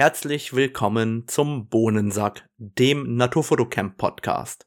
[0.00, 4.66] Herzlich willkommen zum Bohnensack, dem Naturfotocamp Podcast.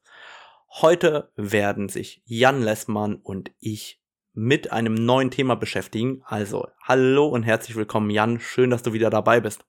[0.70, 4.00] Heute werden sich Jan Lessmann und ich
[4.34, 6.22] mit einem neuen Thema beschäftigen.
[6.26, 8.40] Also, hallo und herzlich willkommen, Jan.
[8.40, 9.66] Schön, dass du wieder dabei bist.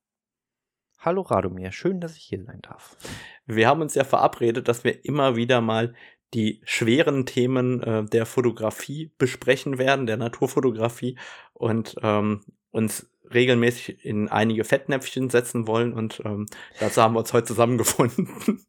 [0.99, 2.99] Hallo Radomir, schön, dass ich hier sein darf.
[3.47, 5.95] Wir haben uns ja verabredet, dass wir immer wieder mal
[6.35, 11.19] die schweren Themen äh, der Fotografie besprechen werden, der Naturfotografie
[11.55, 16.47] und ähm, uns regelmäßig in einige Fettnäpfchen setzen wollen und ähm,
[16.81, 18.29] dazu haben wir uns heute zusammengefunden.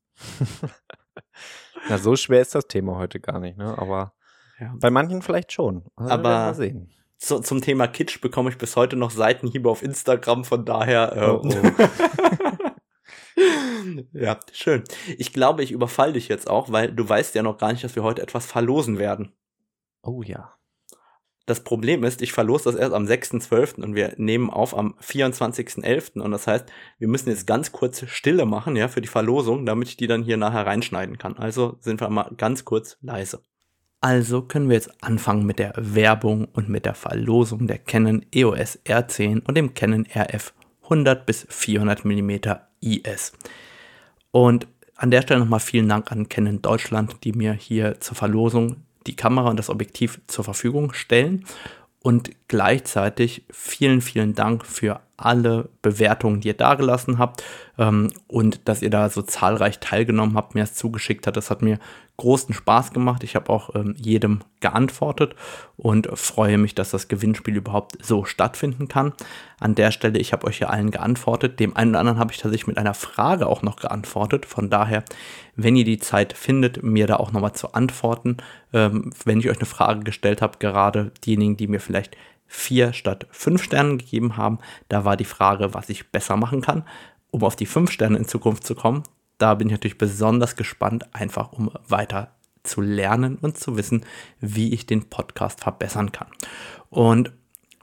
[1.90, 3.78] Na, so schwer ist das Thema heute gar nicht, ne?
[3.78, 4.14] Aber
[4.60, 4.74] ja.
[4.80, 5.86] bei manchen vielleicht schon.
[5.96, 6.56] Also Aber
[7.18, 11.16] zu, zum Thema Kitsch bekomme ich bis heute noch Seitenhiebe auf Instagram, von daher.
[11.16, 11.54] Äh, oh, oh.
[14.14, 14.84] ja, schön.
[15.18, 17.96] Ich glaube, ich überfall dich jetzt auch, weil du weißt ja noch gar nicht, dass
[17.96, 19.34] wir heute etwas verlosen werden.
[20.02, 20.55] Oh ja.
[21.46, 23.84] Das Problem ist, ich verlose das erst am 6.12.
[23.84, 26.20] und wir nehmen auf am 24.11.
[26.20, 26.66] Und das heißt,
[26.98, 30.24] wir müssen jetzt ganz kurz Stille machen, ja, für die Verlosung, damit ich die dann
[30.24, 31.38] hier nachher reinschneiden kann.
[31.38, 33.42] Also sind wir mal ganz kurz leise.
[34.02, 38.80] Also können wir jetzt anfangen mit der Werbung und mit der Verlosung der Canon EOS
[38.86, 42.32] R10 und dem Canon RF 100 bis 400 mm
[42.82, 43.34] IS.
[44.32, 48.86] Und an der Stelle nochmal vielen Dank an Canon Deutschland, die mir hier zur Verlosung
[49.08, 51.46] die Kamera und das Objektiv zur Verfügung stellen.
[52.02, 57.44] Und gleichzeitig vielen, vielen Dank für alle Bewertungen, die ihr dagelassen habt
[57.80, 61.36] ähm, und dass ihr da so zahlreich teilgenommen habt, mir es zugeschickt hat.
[61.36, 61.80] Das hat mir
[62.18, 63.24] großen Spaß gemacht.
[63.24, 65.36] Ich habe auch ähm, jedem geantwortet
[65.78, 69.14] und freue mich, dass das Gewinnspiel überhaupt so stattfinden kann.
[69.60, 71.60] An der Stelle, ich habe euch ja allen geantwortet.
[71.60, 74.46] Dem einen oder anderen habe ich tatsächlich mit einer Frage auch noch geantwortet.
[74.46, 75.04] Von daher,
[75.56, 78.38] wenn ihr die Zeit findet, mir da auch nochmal zu antworten,
[78.74, 82.16] ähm, wenn ich euch eine Frage gestellt habe, gerade diejenigen, die mir vielleicht
[82.48, 84.60] vier statt fünf Sternen gegeben haben.
[84.88, 86.84] Da war die Frage, was ich besser machen kann,
[87.32, 89.04] um auf die fünf Sterne in Zukunft zu kommen.
[89.38, 92.32] Da bin ich natürlich besonders gespannt, einfach um weiter
[92.64, 94.06] zu lernen und zu wissen,
[94.40, 96.28] wie ich den Podcast verbessern kann.
[96.90, 97.32] Und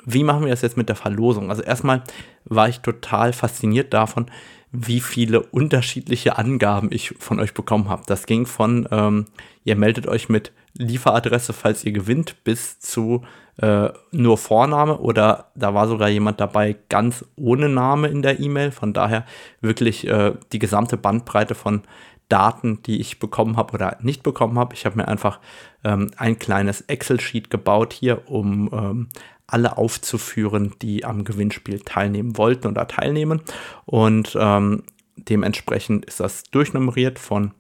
[0.05, 1.51] wie machen wir das jetzt mit der Verlosung?
[1.51, 2.03] Also erstmal
[2.45, 4.27] war ich total fasziniert davon,
[4.73, 8.03] wie viele unterschiedliche Angaben ich von euch bekommen habe.
[8.07, 9.27] Das ging von, ähm,
[9.65, 13.23] ihr meldet euch mit Lieferadresse, falls ihr gewinnt, bis zu
[13.59, 18.71] äh, nur Vorname oder da war sogar jemand dabei ganz ohne Name in der E-Mail.
[18.71, 19.25] Von daher
[19.61, 21.83] wirklich äh, die gesamte Bandbreite von
[22.29, 24.75] Daten, die ich bekommen habe oder nicht bekommen habe.
[24.75, 25.39] Ich habe mir einfach
[25.85, 29.09] ähm, ein kleines Excel-Sheet gebaut hier, um ähm,
[29.47, 33.43] alle aufzuführen, die am Gewinnspiel teilnehmen wollten oder teilnehmen.
[33.85, 34.85] Und ähm,
[35.17, 37.53] dementsprechend ist das durchnummeriert von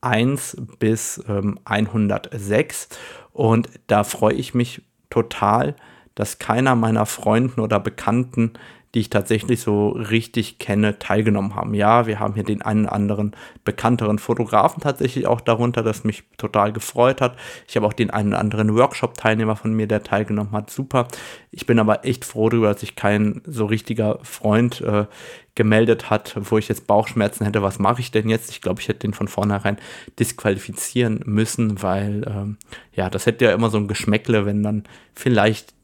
[0.00, 2.88] 1 bis ähm, 106.
[3.32, 5.74] Und da freue ich mich total,
[6.14, 8.54] dass keiner meiner Freunden oder Bekannten
[8.94, 11.74] die ich tatsächlich so richtig kenne, teilgenommen haben.
[11.74, 13.32] Ja, wir haben hier den einen oder anderen
[13.64, 17.36] bekannteren Fotografen tatsächlich auch darunter, das mich total gefreut hat.
[17.66, 20.70] Ich habe auch den einen oder anderen Workshop-Teilnehmer von mir, der teilgenommen hat.
[20.70, 21.08] Super.
[21.50, 25.06] Ich bin aber echt froh darüber, dass sich kein so richtiger Freund äh,
[25.54, 27.62] gemeldet hat, wo ich jetzt Bauchschmerzen hätte.
[27.62, 28.50] Was mache ich denn jetzt?
[28.50, 29.76] Ich glaube, ich hätte den von vornherein
[30.18, 32.58] disqualifizieren müssen, weil ähm,
[32.92, 34.84] ja, das hätte ja immer so ein Geschmäckle, wenn dann
[35.14, 35.74] vielleicht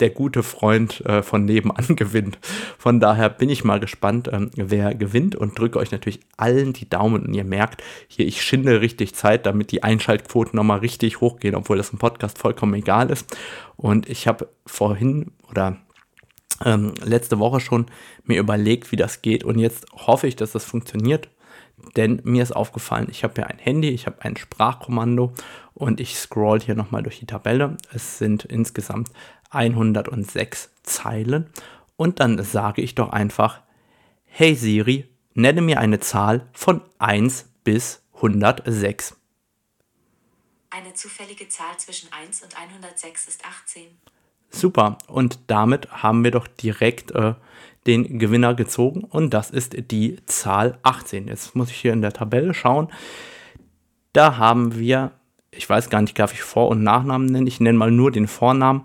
[0.00, 2.38] der gute Freund äh, von nebenan gewinnt.
[2.78, 6.88] Von daher bin ich mal gespannt, ähm, wer gewinnt und drücke euch natürlich allen die
[6.88, 7.26] Daumen.
[7.26, 11.76] Und ihr merkt, hier, ich schinde richtig Zeit, damit die Einschaltquoten nochmal richtig hochgehen, obwohl
[11.76, 13.36] das im Podcast vollkommen egal ist.
[13.76, 15.78] Und ich habe vorhin oder
[16.64, 17.86] ähm, letzte Woche schon
[18.24, 19.44] mir überlegt, wie das geht.
[19.44, 21.28] Und jetzt hoffe ich, dass das funktioniert.
[21.96, 25.32] Denn mir ist aufgefallen, ich habe ja ein Handy, ich habe ein Sprachkommando
[25.74, 27.76] und ich scroll hier nochmal durch die Tabelle.
[27.92, 29.10] Es sind insgesamt
[29.50, 31.50] 106 Zeilen
[31.96, 33.60] und dann sage ich doch einfach,
[34.24, 39.16] hey Siri, nenne mir eine Zahl von 1 bis 106.
[40.70, 43.86] Eine zufällige Zahl zwischen 1 und 106 ist 18.
[44.50, 47.34] Super, und damit haben wir doch direkt äh,
[47.86, 51.28] den Gewinner gezogen und das ist die Zahl 18.
[51.28, 52.88] Jetzt muss ich hier in der Tabelle schauen.
[54.12, 55.12] Da haben wir,
[55.50, 57.46] ich weiß gar nicht, darf ich Vor- und Nachnamen nennen?
[57.46, 58.82] Ich nenne mal nur den Vornamen.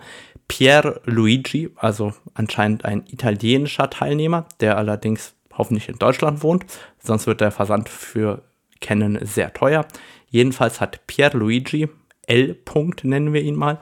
[0.48, 6.66] Pier Luigi, also anscheinend ein italienischer Teilnehmer, der allerdings hoffentlich in Deutschland wohnt,
[7.00, 8.44] sonst wird der Versand für
[8.82, 9.86] Canon sehr teuer.
[10.30, 11.88] Jedenfalls hat Pier Luigi
[12.28, 12.58] L.
[13.04, 13.80] nennen wir ihn mal,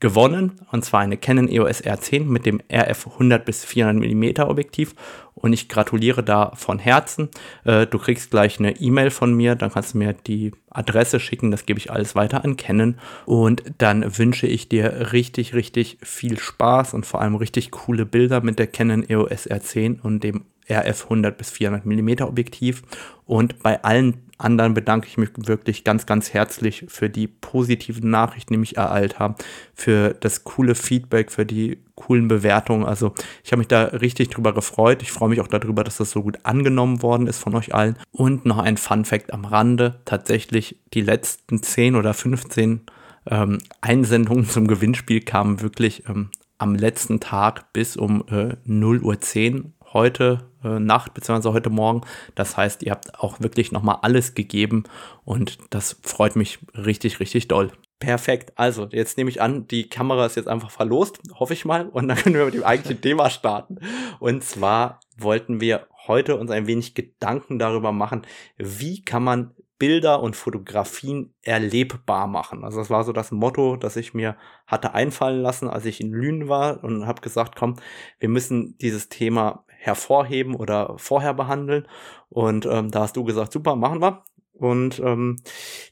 [0.00, 4.94] gewonnen, und zwar eine Canon EOS R10 mit dem RF 100 bis 400 mm Objektiv.
[5.40, 7.28] Und ich gratuliere da von Herzen.
[7.64, 11.50] Äh, du kriegst gleich eine E-Mail von mir, dann kannst du mir die Adresse schicken,
[11.50, 12.98] das gebe ich alles weiter an Canon.
[13.26, 18.40] Und dann wünsche ich dir richtig, richtig viel Spaß und vor allem richtig coole Bilder
[18.40, 22.82] mit der Canon EOS R10 und dem RF 100 bis 400 Millimeter Objektiv.
[23.26, 28.54] Und bei allen anderen bedanke ich mich wirklich ganz, ganz herzlich für die positiven Nachrichten,
[28.54, 29.34] die mich ereilt haben,
[29.74, 32.84] für das coole Feedback, für die coolen Bewertungen.
[32.84, 33.14] Also
[33.44, 35.02] ich habe mich da richtig drüber gefreut.
[35.02, 37.96] Ich freue mich auch darüber, dass das so gut angenommen worden ist von euch allen.
[38.10, 40.00] Und noch ein Fun Fact am Rande.
[40.04, 42.80] Tatsächlich die letzten 10 oder 15
[43.26, 49.20] ähm, Einsendungen zum Gewinnspiel kamen wirklich ähm, am letzten Tag bis um äh, 0 Uhr
[49.20, 51.50] 10 heute äh, Nacht bzw.
[51.50, 52.02] heute Morgen.
[52.34, 54.84] Das heißt, ihr habt auch wirklich nochmal alles gegeben
[55.24, 57.72] und das freut mich richtig, richtig doll.
[57.98, 58.52] Perfekt.
[58.56, 61.86] Also, jetzt nehme ich an, die Kamera ist jetzt einfach verlost, hoffe ich mal.
[61.86, 63.78] Und dann können wir mit dem eigentlichen Thema starten.
[64.20, 68.22] Und zwar wollten wir heute uns ein wenig Gedanken darüber machen,
[68.56, 72.64] wie kann man Bilder und Fotografien erlebbar machen.
[72.64, 74.36] Also das war so das Motto, das ich mir
[74.66, 77.76] hatte einfallen lassen, als ich in Lünen war und habe gesagt, komm,
[78.18, 81.88] wir müssen dieses Thema hervorheben oder vorher behandeln.
[82.28, 84.24] Und ähm, da hast du gesagt, super, machen wir.
[84.52, 85.36] Und ähm,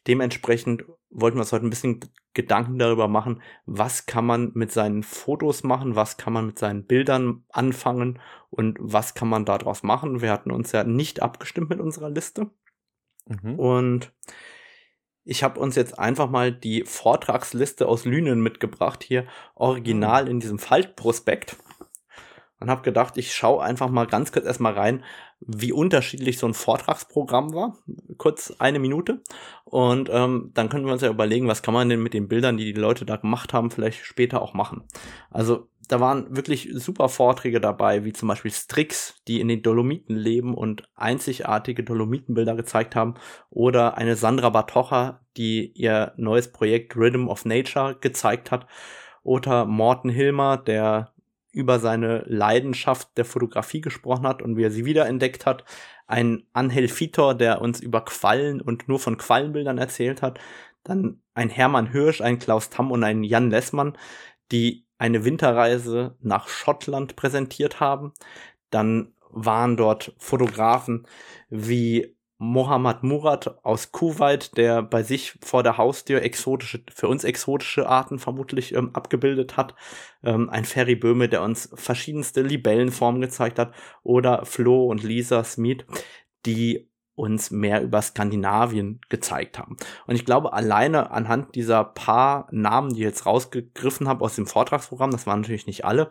[0.06, 2.00] dementsprechend wollten wir uns heute ein bisschen
[2.34, 6.84] Gedanken darüber machen, was kann man mit seinen Fotos machen, was kann man mit seinen
[6.84, 8.20] Bildern anfangen
[8.50, 10.20] und was kann man daraus machen.
[10.20, 12.50] Wir hatten uns ja nicht abgestimmt mit unserer Liste.
[13.26, 13.58] Mhm.
[13.58, 14.12] Und
[15.24, 20.30] ich habe uns jetzt einfach mal die Vortragsliste aus Lünen mitgebracht, hier original mhm.
[20.32, 21.56] in diesem Faltprospekt.
[22.60, 25.04] Und habe gedacht, ich schaue einfach mal ganz kurz erstmal rein,
[25.40, 27.76] wie unterschiedlich so ein Vortragsprogramm war.
[28.16, 29.22] Kurz eine Minute.
[29.64, 32.56] Und ähm, dann können wir uns ja überlegen, was kann man denn mit den Bildern,
[32.56, 34.82] die die Leute da gemacht haben, vielleicht später auch machen.
[35.30, 40.16] Also da waren wirklich super Vorträge dabei, wie zum Beispiel Strix, die in den Dolomiten
[40.16, 43.14] leben und einzigartige Dolomitenbilder gezeigt haben,
[43.48, 48.66] oder eine Sandra Batocha, die ihr neues Projekt Rhythm of Nature gezeigt hat,
[49.22, 51.12] oder Morten Hilmer, der
[51.58, 55.64] über seine Leidenschaft der Fotografie gesprochen hat und wie er sie wiederentdeckt hat,
[56.06, 60.38] ein Angel Fitor, der uns über Quallen und nur von Quallenbildern erzählt hat,
[60.84, 63.98] dann ein Hermann Hirsch, ein Klaus Tamm und ein Jan Lessmann,
[64.52, 68.12] die eine Winterreise nach Schottland präsentiert haben.
[68.70, 71.08] Dann waren dort Fotografen
[71.50, 77.88] wie Mohammad Murat aus Kuwait, der bei sich vor der Haustür exotische, für uns exotische
[77.88, 79.74] Arten vermutlich ähm, abgebildet hat.
[80.22, 83.74] Ähm, ein Ferry Böhme, der uns verschiedenste Libellenformen gezeigt hat.
[84.04, 85.84] Oder Flo und Lisa Smith,
[86.46, 89.76] die uns mehr über Skandinavien gezeigt haben.
[90.06, 94.46] Und ich glaube, alleine anhand dieser paar Namen, die ich jetzt rausgegriffen habe aus dem
[94.46, 96.10] Vortragsprogramm, das waren natürlich nicht alle,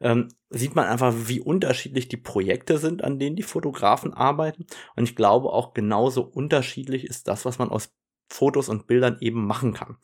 [0.00, 4.66] ähm, sieht man einfach, wie unterschiedlich die Projekte sind, an denen die Fotografen arbeiten.
[4.96, 7.92] Und ich glaube auch genauso unterschiedlich ist das, was man aus
[8.28, 9.98] Fotos und Bildern eben machen kann.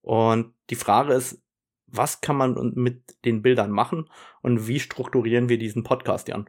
[0.00, 1.42] Und die Frage ist,
[1.86, 4.08] was kann man mit den Bildern machen
[4.40, 6.48] und wie strukturieren wir diesen Podcast, Jan?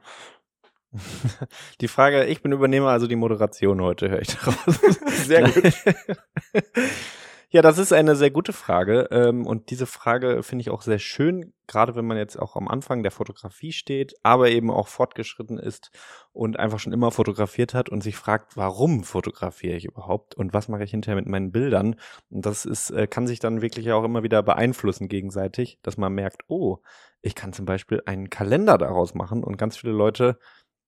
[1.82, 4.80] Die Frage, ich bin Übernehmer, also die Moderation heute, höre ich daraus.
[5.26, 5.74] Sehr gut.
[7.56, 9.10] Ja, das ist eine sehr gute Frage.
[9.12, 12.68] Ähm, und diese Frage finde ich auch sehr schön, gerade wenn man jetzt auch am
[12.68, 15.92] Anfang der Fotografie steht, aber eben auch fortgeschritten ist
[16.32, 20.68] und einfach schon immer fotografiert hat und sich fragt, warum fotografiere ich überhaupt und was
[20.68, 21.96] mache ich hinterher mit meinen Bildern?
[22.32, 26.12] Und das ist, äh, kann sich dann wirklich auch immer wieder beeinflussen gegenseitig, dass man
[26.12, 26.80] merkt, oh,
[27.22, 30.40] ich kann zum Beispiel einen Kalender daraus machen und ganz viele Leute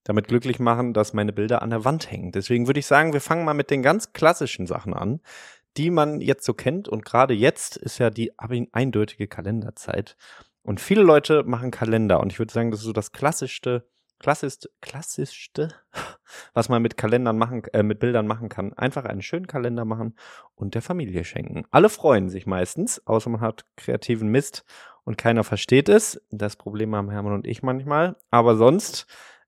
[0.03, 2.31] damit glücklich machen, dass meine Bilder an der Wand hängen.
[2.31, 5.21] Deswegen würde ich sagen, wir fangen mal mit den ganz klassischen Sachen an,
[5.77, 6.87] die man jetzt so kennt.
[6.87, 10.17] Und gerade jetzt ist ja die eindeutige Kalenderzeit.
[10.61, 12.19] Und viele Leute machen Kalender.
[12.19, 13.87] Und ich würde sagen, das ist so das klassischste,
[14.19, 15.69] klassischste, klassischste,
[16.53, 18.73] was man mit Kalendern machen, äh, mit Bildern machen kann.
[18.73, 20.15] Einfach einen schönen Kalender machen
[20.55, 21.65] und der Familie schenken.
[21.71, 24.65] Alle freuen sich meistens, außer man hat kreativen Mist
[25.03, 26.21] und keiner versteht es.
[26.31, 28.15] Das Problem haben Hermann und ich manchmal.
[28.31, 29.05] Aber sonst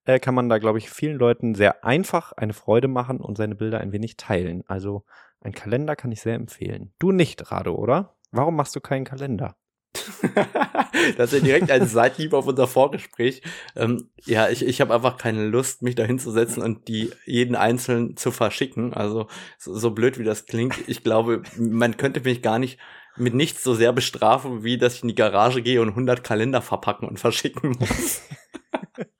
[0.07, 3.55] äh, kann man da, glaube ich, vielen Leuten sehr einfach eine Freude machen und seine
[3.55, 4.63] Bilder ein wenig teilen.
[4.67, 5.03] Also
[5.41, 6.93] ein Kalender kann ich sehr empfehlen.
[6.97, 8.15] Du nicht, Rado, oder?
[8.31, 9.57] Warum machst du keinen Kalender?
[11.17, 13.41] das ist ja direkt ein Seithieb auf unser Vorgespräch.
[13.75, 18.15] Ähm, ja, ich, ich habe einfach keine Lust, mich da hinzusetzen und die jeden einzeln
[18.15, 18.93] zu verschicken.
[18.93, 22.79] Also so, so blöd wie das klingt, ich glaube, man könnte mich gar nicht
[23.17, 26.61] mit nichts so sehr bestrafen, wie dass ich in die Garage gehe und 100 Kalender
[26.61, 28.21] verpacken und verschicken muss.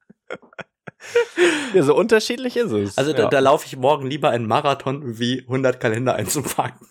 [1.74, 2.98] ja, so unterschiedlich ist es.
[2.98, 3.30] Also da, ja.
[3.30, 6.88] da laufe ich morgen lieber einen Marathon, wie 100 Kalender einzupacken.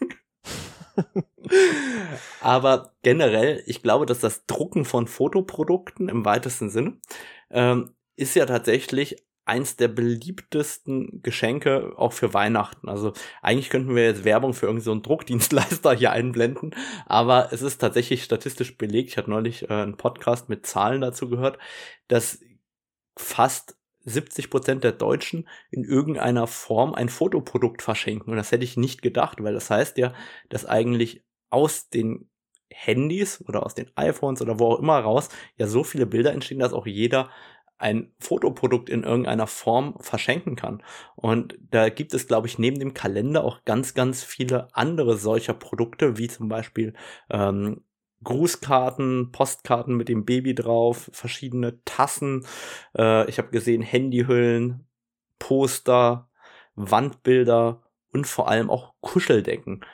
[2.41, 6.99] Aber generell, ich glaube, dass das Drucken von Fotoprodukten im weitesten Sinne
[7.51, 12.89] ähm, ist ja tatsächlich eins der beliebtesten Geschenke auch für Weihnachten.
[12.89, 16.75] Also eigentlich könnten wir jetzt Werbung für irgendeinen so Druckdienstleister hier einblenden,
[17.07, 19.11] aber es ist tatsächlich statistisch belegt.
[19.11, 21.59] Ich hatte neulich äh, einen Podcast mit Zahlen dazu gehört,
[22.09, 22.41] dass
[23.17, 23.75] fast
[24.07, 28.31] 70 Prozent der Deutschen in irgendeiner Form ein Fotoprodukt verschenken.
[28.31, 30.15] Und das hätte ich nicht gedacht, weil das heißt ja,
[30.49, 32.31] dass eigentlich aus den
[32.71, 36.59] Handys oder aus den iPhones oder wo auch immer raus ja so viele Bilder entstehen,
[36.59, 37.31] dass auch jeder
[37.79, 40.83] ein Fotoprodukt in irgendeiner Form verschenken kann.
[41.15, 45.53] Und da gibt es, glaube ich, neben dem Kalender auch ganz, ganz viele andere solcher
[45.53, 46.95] Produkte, wie zum Beispiel
[47.31, 47.85] ähm,
[48.25, 52.45] Grußkarten, Postkarten mit dem Baby drauf, verschiedene Tassen.
[52.97, 54.87] Äh, ich habe gesehen Handyhüllen,
[55.39, 56.29] Poster,
[56.75, 57.83] Wandbilder
[58.13, 59.85] und vor allem auch Kuscheldecken.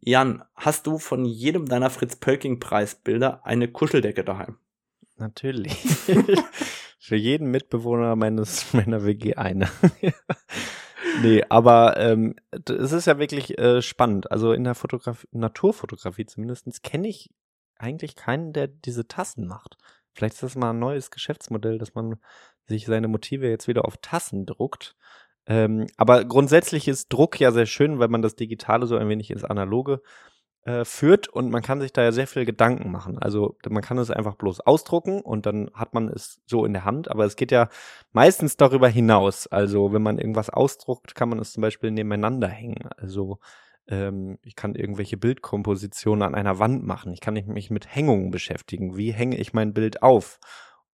[0.00, 4.56] Jan, hast du von jedem deiner Fritz Pölking Preisbilder eine Kuscheldecke daheim?
[5.16, 5.72] Natürlich.
[6.98, 9.68] Für jeden Mitbewohner meines meiner WG eine.
[11.22, 14.30] nee, aber ähm, es ist ja wirklich äh, spannend.
[14.30, 17.30] Also in der Fotografie, Naturfotografie zumindest kenne ich
[17.78, 19.76] eigentlich keinen, der diese Tassen macht.
[20.12, 22.16] Vielleicht ist das mal ein neues Geschäftsmodell, dass man
[22.66, 24.96] sich seine Motive jetzt wieder auf Tassen druckt.
[25.46, 29.30] Ähm, aber grundsätzlich ist Druck ja sehr schön, weil man das Digitale so ein wenig
[29.30, 30.00] ins Analoge
[30.66, 33.18] äh, führt und man kann sich da ja sehr viel Gedanken machen.
[33.18, 36.84] Also man kann es einfach bloß ausdrucken und dann hat man es so in der
[36.84, 37.68] Hand, aber es geht ja
[38.12, 39.46] meistens darüber hinaus.
[39.46, 42.88] Also wenn man irgendwas ausdruckt, kann man es zum Beispiel nebeneinander hängen.
[42.96, 43.38] Also
[43.88, 47.12] ähm, ich kann irgendwelche Bildkompositionen an einer Wand machen.
[47.12, 48.96] Ich kann mich mit Hängungen beschäftigen.
[48.96, 50.38] Wie hänge ich mein Bild auf?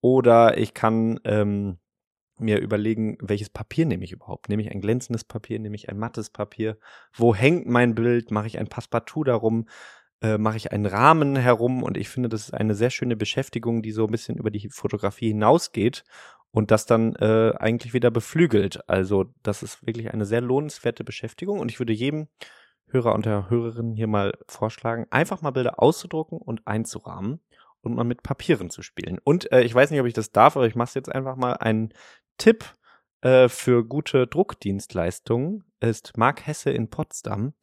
[0.00, 1.78] Oder ich kann ähm,
[2.38, 4.48] mir überlegen, welches Papier nehme ich überhaupt?
[4.48, 5.58] Nehme ich ein glänzendes Papier?
[5.58, 6.78] Nehme ich ein mattes Papier?
[7.12, 8.30] Wo hängt mein Bild?
[8.30, 9.68] Mache ich ein Passepartout darum?
[10.20, 11.82] Äh, mache ich einen Rahmen herum?
[11.82, 14.68] Und ich finde, das ist eine sehr schöne Beschäftigung, die so ein bisschen über die
[14.70, 16.04] Fotografie hinausgeht
[16.50, 18.88] und das dann äh, eigentlich wieder beflügelt.
[18.88, 22.28] Also das ist wirklich eine sehr lohnenswerte Beschäftigung und ich würde jedem
[22.92, 27.40] Hörer und der Hörerin hier mal vorschlagen, einfach mal Bilder auszudrucken und einzurahmen
[27.80, 29.18] und mal mit Papieren zu spielen.
[29.22, 31.54] Und äh, ich weiß nicht, ob ich das darf, aber ich mache jetzt einfach mal
[31.54, 31.92] einen
[32.38, 32.64] Tipp
[33.22, 37.54] äh, für gute Druckdienstleistungen ist Marc Hesse in Potsdam,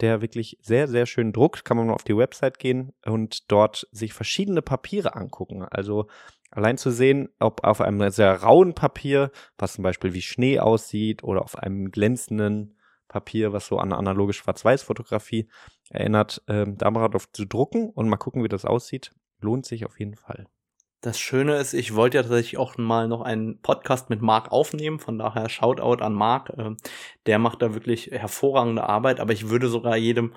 [0.00, 1.64] der wirklich sehr, sehr schön druckt.
[1.64, 5.62] Kann man mal auf die Website gehen und dort sich verschiedene Papiere angucken.
[5.62, 6.06] Also
[6.50, 11.22] allein zu sehen, ob auf einem sehr rauen Papier, was zum Beispiel wie Schnee aussieht,
[11.22, 12.76] oder auf einem glänzenden
[13.10, 15.48] Papier, was so an analoge Schwarz-Weiß-Fotografie
[15.90, 19.10] erinnert, ähm, da drauf zu drucken und mal gucken, wie das aussieht.
[19.40, 20.46] Lohnt sich auf jeden Fall.
[21.02, 25.00] Das Schöne ist, ich wollte ja tatsächlich auch mal noch einen Podcast mit Marc aufnehmen,
[25.00, 26.52] von daher Shoutout an Marc.
[26.56, 26.76] Ähm,
[27.26, 30.34] der macht da wirklich hervorragende Arbeit, aber ich würde sogar jedem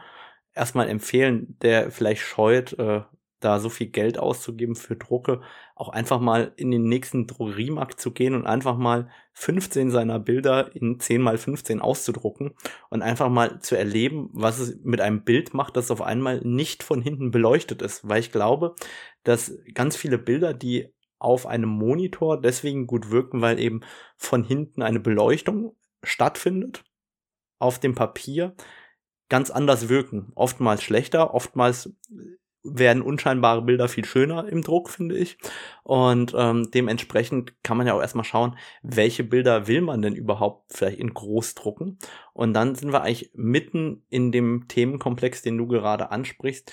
[0.53, 3.01] erstmal empfehlen, der vielleicht scheut, äh,
[3.43, 5.41] da so viel Geld auszugeben für Drucke,
[5.75, 10.75] auch einfach mal in den nächsten Drogeriemarkt zu gehen und einfach mal 15 seiner Bilder
[10.75, 12.53] in 10 mal 15 auszudrucken
[12.89, 16.83] und einfach mal zu erleben, was es mit einem Bild macht, das auf einmal nicht
[16.83, 18.07] von hinten beleuchtet ist.
[18.07, 18.75] Weil ich glaube,
[19.23, 23.81] dass ganz viele Bilder, die auf einem Monitor deswegen gut wirken, weil eben
[24.17, 26.83] von hinten eine Beleuchtung stattfindet
[27.59, 28.55] auf dem Papier,
[29.29, 30.31] ganz anders wirken.
[30.35, 31.93] Oftmals schlechter, oftmals
[32.63, 35.38] werden unscheinbare Bilder viel schöner im Druck, finde ich.
[35.84, 40.74] Und ähm, dementsprechend kann man ja auch erstmal schauen, welche Bilder will man denn überhaupt
[40.74, 42.00] vielleicht in groß drucken.
[42.34, 46.72] Und dann sind wir eigentlich mitten in dem Themenkomplex, den du gerade ansprichst.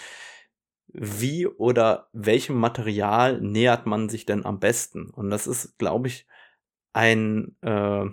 [0.92, 5.10] Wie oder welchem Material nähert man sich denn am besten?
[5.10, 6.26] Und das ist, glaube ich,
[6.92, 8.06] ein äh,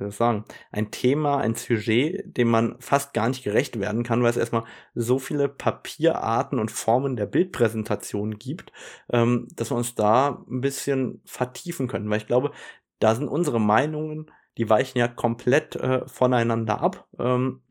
[0.00, 4.30] wie sagen, ein Thema, ein Sujet, dem man fast gar nicht gerecht werden kann, weil
[4.30, 4.64] es erstmal
[4.94, 8.72] so viele Papierarten und Formen der Bildpräsentation gibt,
[9.12, 12.52] ähm, dass wir uns da ein bisschen vertiefen können, weil ich glaube,
[12.98, 17.08] da sind unsere Meinungen, die weichen ja komplett äh, voneinander ab.
[17.18, 17.62] Ähm,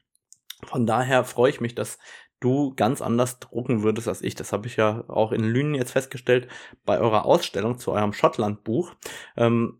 [0.65, 1.99] von daher freue ich mich, dass
[2.39, 4.35] du ganz anders drucken würdest als ich.
[4.35, 6.47] Das habe ich ja auch in Lünen jetzt festgestellt
[6.85, 8.93] bei eurer Ausstellung zu eurem Schottland-Buch.
[9.35, 9.78] Ähm,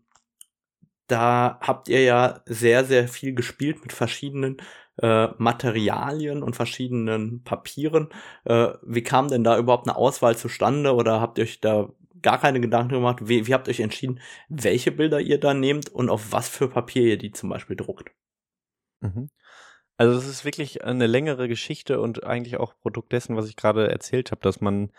[1.10, 4.58] da habt ihr ja sehr, sehr viel gespielt mit verschiedenen
[5.00, 8.08] äh, Materialien und verschiedenen Papieren.
[8.44, 11.88] Äh, wie kam denn da überhaupt eine Auswahl zustande oder habt ihr euch da
[12.22, 13.18] gar keine Gedanken gemacht?
[13.22, 16.68] Wie, wie habt ihr euch entschieden, welche Bilder ihr da nehmt und auf was für
[16.68, 18.10] Papier ihr die zum Beispiel druckt?
[19.00, 19.30] Mhm.
[19.96, 23.90] Also es ist wirklich eine längere Geschichte und eigentlich auch Produkt dessen, was ich gerade
[23.90, 24.92] erzählt habe, dass man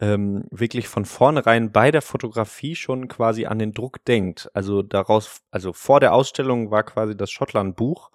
[0.00, 4.50] ähm, wirklich von vornherein bei der Fotografie schon quasi an den Druck denkt.
[4.52, 8.10] Also daraus, also vor der Ausstellung war quasi das Schottland-Buch,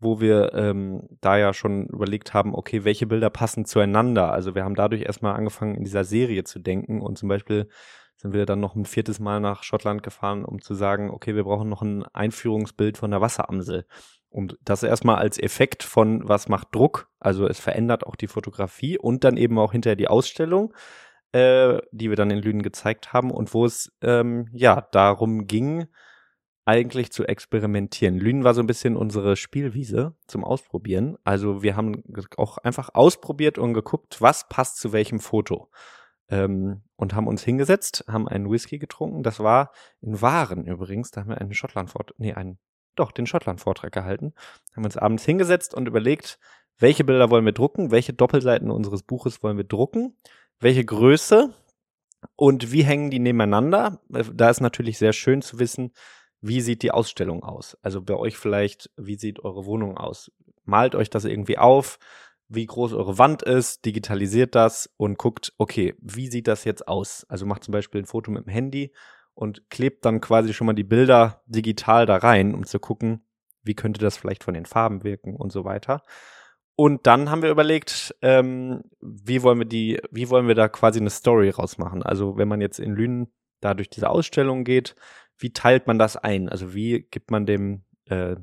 [0.00, 4.32] wo wir ähm, da ja schon überlegt haben, okay, welche Bilder passen zueinander.
[4.32, 7.68] Also wir haben dadurch erstmal angefangen, in dieser Serie zu denken und zum Beispiel
[8.16, 11.44] sind wir dann noch ein viertes Mal nach Schottland gefahren, um zu sagen, okay, wir
[11.44, 13.86] brauchen noch ein Einführungsbild von der Wasseramsel.
[14.28, 17.08] Und das erstmal als Effekt von, was macht Druck?
[17.18, 20.74] Also es verändert auch die Fotografie und dann eben auch hinterher die Ausstellung
[21.32, 25.86] äh, die wir dann in Lünen gezeigt haben und wo es ähm, ja darum ging,
[26.64, 28.18] eigentlich zu experimentieren.
[28.18, 31.16] Lünen war so ein bisschen unsere Spielwiese zum Ausprobieren.
[31.24, 32.04] Also wir haben
[32.36, 35.70] auch einfach ausprobiert und geguckt, was passt zu welchem Foto.
[36.28, 39.22] Ähm, und haben uns hingesetzt, haben einen Whisky getrunken.
[39.22, 41.10] Das war in Waren übrigens.
[41.10, 42.58] Da haben wir einen Schottland-Vortrag, nee, einen,
[42.94, 44.34] doch, den Schottland-Vortrag gehalten.
[44.76, 46.38] Haben uns abends hingesetzt und überlegt,
[46.78, 50.16] welche Bilder wollen wir drucken, welche Doppelseiten unseres Buches wollen wir drucken,
[50.60, 51.52] welche Größe
[52.36, 54.00] und wie hängen die nebeneinander.
[54.12, 55.92] Äh, da ist natürlich sehr schön zu wissen,
[56.40, 57.76] wie sieht die Ausstellung aus?
[57.82, 60.30] Also bei euch vielleicht, wie sieht eure Wohnung aus?
[60.64, 61.98] Malt euch das irgendwie auf,
[62.48, 67.24] wie groß eure Wand ist, digitalisiert das und guckt, okay, wie sieht das jetzt aus?
[67.28, 68.92] Also macht zum Beispiel ein Foto mit dem Handy
[69.34, 73.24] und klebt dann quasi schon mal die Bilder digital da rein, um zu gucken,
[73.62, 76.02] wie könnte das vielleicht von den Farben wirken und so weiter.
[76.80, 80.98] Und dann haben wir überlegt, ähm, wie wollen wir die, wie wollen wir da quasi
[80.98, 82.02] eine Story rausmachen?
[82.02, 84.96] Also wenn man jetzt in Lünen da durch diese Ausstellung geht,
[85.36, 86.48] wie teilt man das ein?
[86.48, 88.36] Also wie gibt man dem äh,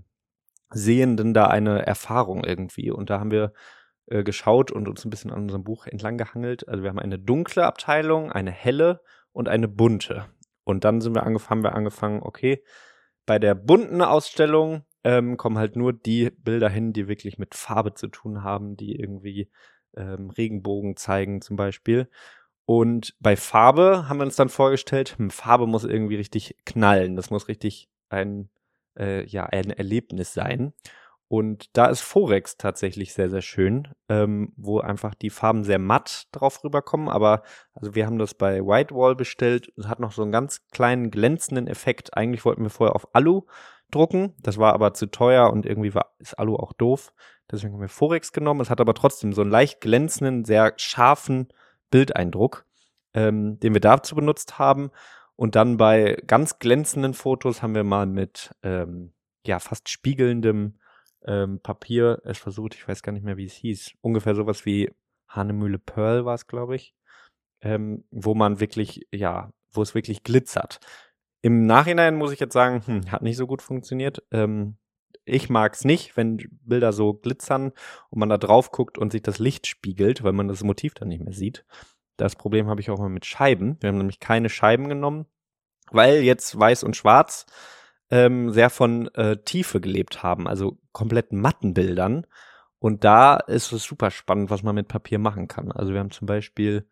[0.69, 2.91] Sehenden da eine Erfahrung irgendwie?
[2.91, 3.53] Und da haben wir
[4.05, 6.67] äh, geschaut und uns ein bisschen an unserem Buch entlang gehangelt.
[6.67, 9.01] Also wir haben eine dunkle Abteilung, eine helle
[9.31, 10.27] und eine bunte.
[10.63, 12.63] Und dann sind wir angefangen, haben wir angefangen, okay,
[13.25, 17.93] bei der bunten Ausstellung ähm, kommen halt nur die Bilder hin, die wirklich mit Farbe
[17.93, 19.49] zu tun haben, die irgendwie
[19.95, 22.09] ähm, Regenbogen zeigen zum Beispiel.
[22.65, 27.15] Und bei Farbe haben wir uns dann vorgestellt, hm, Farbe muss irgendwie richtig knallen.
[27.15, 28.49] Das muss richtig ein,
[28.99, 30.73] äh, ja, ein Erlebnis sein.
[31.29, 36.27] Und da ist Forex tatsächlich sehr, sehr schön, ähm, wo einfach die Farben sehr matt
[36.33, 37.07] drauf rüberkommen.
[37.07, 39.71] Aber also wir haben das bei Whitewall bestellt.
[39.77, 42.15] Es hat noch so einen ganz kleinen glänzenden Effekt.
[42.17, 43.43] Eigentlich wollten wir vorher auf Alu
[43.91, 44.33] drucken.
[44.41, 47.13] Das war aber zu teuer und irgendwie war, ist Alu auch doof.
[47.49, 48.61] Deswegen haben wir Forex genommen.
[48.61, 51.47] Es hat aber trotzdem so einen leicht glänzenden, sehr scharfen
[51.89, 52.65] Bildeindruck,
[53.13, 54.91] ähm, den wir dazu benutzt haben.
[55.35, 59.13] Und dann bei ganz glänzenden Fotos haben wir mal mit ähm,
[59.45, 60.79] ja fast spiegelndem
[61.25, 62.75] ähm, Papier es versucht.
[62.75, 63.93] Ich weiß gar nicht mehr, wie es hieß.
[64.01, 64.91] Ungefähr sowas wie
[65.27, 66.95] Hanemühle Pearl war es, glaube ich,
[67.61, 70.79] ähm, wo man wirklich ja, wo es wirklich glitzert.
[71.41, 74.23] Im Nachhinein muss ich jetzt sagen, hm, hat nicht so gut funktioniert.
[74.31, 74.77] Ähm,
[75.25, 77.73] ich mag es nicht, wenn Bilder so glitzern
[78.09, 81.09] und man da drauf guckt und sich das Licht spiegelt, weil man das Motiv dann
[81.09, 81.65] nicht mehr sieht.
[82.15, 83.77] Das Problem habe ich auch mal mit Scheiben.
[83.79, 85.25] Wir haben nämlich keine Scheiben genommen,
[85.91, 87.45] weil jetzt weiß und schwarz
[88.09, 92.25] ähm, sehr von äh, Tiefe gelebt haben, also komplett matten Bildern.
[92.79, 95.71] Und da ist es super spannend, was man mit Papier machen kann.
[95.71, 96.87] Also wir haben zum Beispiel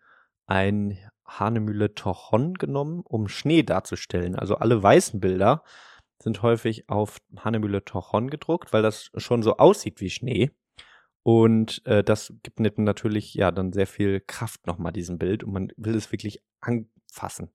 [0.46, 4.36] ein Hanemühle Tochon genommen, um Schnee darzustellen.
[4.36, 5.64] Also alle weißen Bilder
[6.22, 10.52] sind häufig auf Hanemühle Tochon gedruckt, weil das schon so aussieht wie Schnee.
[11.24, 15.72] Und äh, das gibt natürlich ja dann sehr viel Kraft nochmal diesem Bild und man
[15.76, 17.52] will es wirklich anfassen.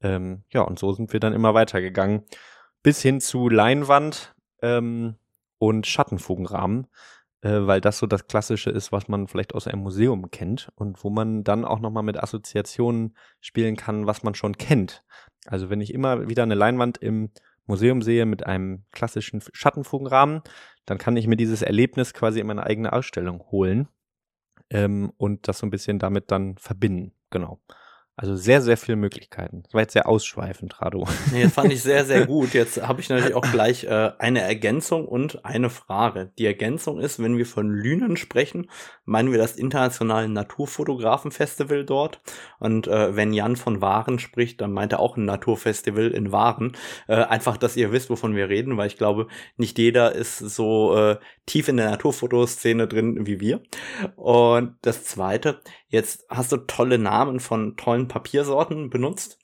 [0.00, 2.24] Ähm, ja, und so sind wir dann immer weitergegangen
[2.82, 5.16] bis hin zu Leinwand ähm,
[5.58, 6.86] und Schattenfugenrahmen,
[7.42, 11.02] äh, weil das so das Klassische ist, was man vielleicht aus einem Museum kennt und
[11.04, 15.04] wo man dann auch nochmal mit Assoziationen spielen kann, was man schon kennt.
[15.46, 17.30] Also wenn ich immer wieder eine Leinwand im
[17.66, 20.42] Museum sehe mit einem klassischen Schattenfugenrahmen,
[20.84, 23.88] dann kann ich mir dieses Erlebnis quasi in meine eigene Ausstellung holen
[24.70, 27.12] ähm, und das so ein bisschen damit dann verbinden.
[27.30, 27.60] Genau.
[28.20, 29.62] Also sehr, sehr viele Möglichkeiten.
[29.62, 31.08] Das war jetzt sehr ausschweifend, Rado.
[31.32, 32.52] Nee, das fand ich sehr, sehr gut.
[32.52, 36.30] Jetzt habe ich natürlich auch gleich äh, eine Ergänzung und eine Frage.
[36.38, 38.68] Die Ergänzung ist, wenn wir von Lünen sprechen,
[39.06, 42.20] meinen wir das internationale Naturfotografenfestival dort.
[42.58, 46.76] Und äh, wenn Jan von Waren spricht, dann meint er auch ein Naturfestival in Waren.
[47.08, 50.94] Äh, einfach, dass ihr wisst, wovon wir reden, weil ich glaube, nicht jeder ist so
[50.94, 53.62] äh, tief in der Naturfotoszene drin wie wir.
[54.16, 59.38] Und das Zweite, jetzt hast du tolle Namen von tollen Papiersorten benutzt.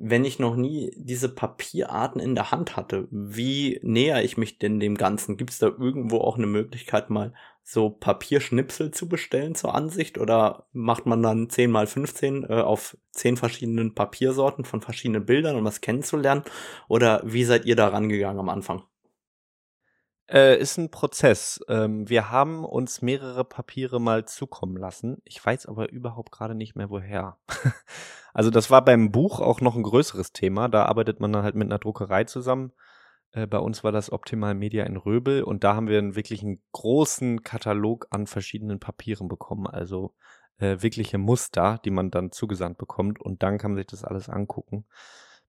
[0.00, 4.78] Wenn ich noch nie diese Papierarten in der Hand hatte, wie näher ich mich denn
[4.78, 5.36] dem Ganzen?
[5.36, 10.16] Gibt es da irgendwo auch eine Möglichkeit, mal so Papierschnipsel zu bestellen zur Ansicht?
[10.16, 15.56] Oder macht man dann 10 mal 15 äh, auf 10 verschiedenen Papiersorten von verschiedenen Bildern,
[15.56, 16.44] um das kennenzulernen?
[16.86, 18.84] Oder wie seid ihr da rangegangen am Anfang?
[20.30, 21.60] Äh, ist ein Prozess.
[21.68, 25.22] Ähm, wir haben uns mehrere Papiere mal zukommen lassen.
[25.24, 27.38] Ich weiß aber überhaupt gerade nicht mehr woher.
[28.34, 30.68] also das war beim Buch auch noch ein größeres Thema.
[30.68, 32.72] Da arbeitet man dann halt mit einer Druckerei zusammen.
[33.32, 36.42] Äh, bei uns war das Optimal Media in Röbel und da haben wir einen wirklich
[36.42, 39.66] einen großen Katalog an verschiedenen Papieren bekommen.
[39.66, 40.14] Also
[40.58, 44.28] äh, wirkliche Muster, die man dann zugesandt bekommt und dann kann man sich das alles
[44.28, 44.84] angucken.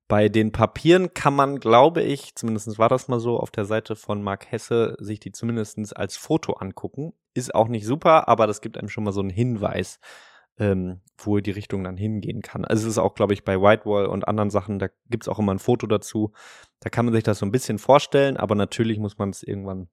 [0.10, 3.95] Bei den Papieren kann man, glaube ich, zumindest war das mal so, auf der Seite
[3.95, 7.13] von Mark Hesse sich die zumindest als Foto angucken.
[7.36, 10.00] Ist auch nicht super, aber das gibt einem schon mal so einen Hinweis,
[10.58, 12.65] ähm, wo die Richtung dann hingehen kann.
[12.65, 15.38] Also es ist auch, glaube ich, bei Whitewall und anderen Sachen, da gibt es auch
[15.38, 16.32] immer ein Foto dazu.
[16.80, 19.89] Da kann man sich das so ein bisschen vorstellen, aber natürlich muss man es irgendwann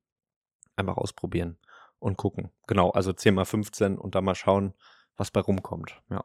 [0.77, 1.59] einfach ausprobieren
[1.99, 2.51] und gucken.
[2.67, 4.73] Genau, also 10 mal 15 und dann mal schauen,
[5.19, 6.01] was bei rumkommt.
[6.09, 6.25] Ja.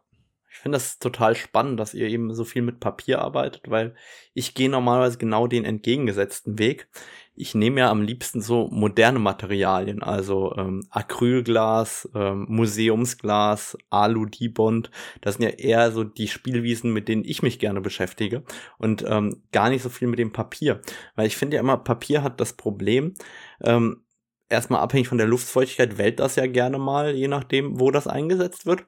[0.53, 3.95] Ich finde das total spannend, dass ihr eben so viel mit Papier arbeitet, weil
[4.33, 6.89] ich gehe normalerweise genau den entgegengesetzten Weg.
[7.35, 14.91] Ich nehme ja am liebsten so moderne Materialien, also ähm, Acrylglas, ähm, Museumsglas, Alu-Dibond.
[15.21, 18.43] Das sind ja eher so die Spielwiesen, mit denen ich mich gerne beschäftige
[18.77, 20.81] und ähm, gar nicht so viel mit dem Papier.
[21.15, 23.13] Weil ich finde ja immer, Papier hat das Problem,
[23.63, 24.03] ähm,
[24.49, 28.65] erstmal abhängig von der Luftfeuchtigkeit wellt das ja gerne mal, je nachdem, wo das eingesetzt
[28.65, 28.83] wird.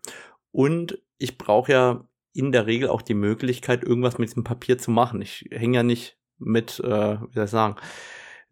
[0.54, 4.92] Und ich brauche ja in der Regel auch die Möglichkeit, irgendwas mit diesem Papier zu
[4.92, 5.22] machen.
[5.22, 7.76] Ich hänge ja nicht mit, äh, wie soll ich sagen,